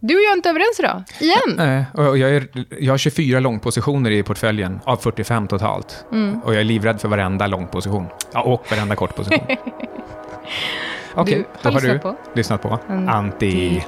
Du 0.00 0.14
och 0.14 0.20
jag 0.22 0.32
är 0.32 0.36
inte 0.36 0.48
överens 0.50 0.78
idag, 0.80 1.02
igen. 1.20 1.56
Nej, 1.56 1.84
och 1.94 2.18
jag, 2.18 2.30
är, 2.30 2.46
jag 2.80 2.92
har 2.92 2.98
24 2.98 3.40
långpositioner 3.40 4.10
i 4.10 4.22
portföljen, 4.22 4.80
av 4.84 4.96
45 4.96 5.48
totalt. 5.48 6.04
Och 6.44 6.54
jag 6.54 6.60
är 6.60 6.64
livrädd 6.64 7.00
för 7.00 7.08
varenda 7.08 7.46
långposition. 7.46 8.06
Ja, 8.32 8.42
och 8.42 8.70
varenda 8.70 8.96
kortposition. 8.96 9.46
Okej, 11.14 11.36
Du 11.36 11.44
då 11.62 11.70
har 11.70 11.80
du 11.80 11.98
på 11.98 12.16
lyssnat 12.34 12.62
på 12.62 12.78
Anti... 13.08 13.82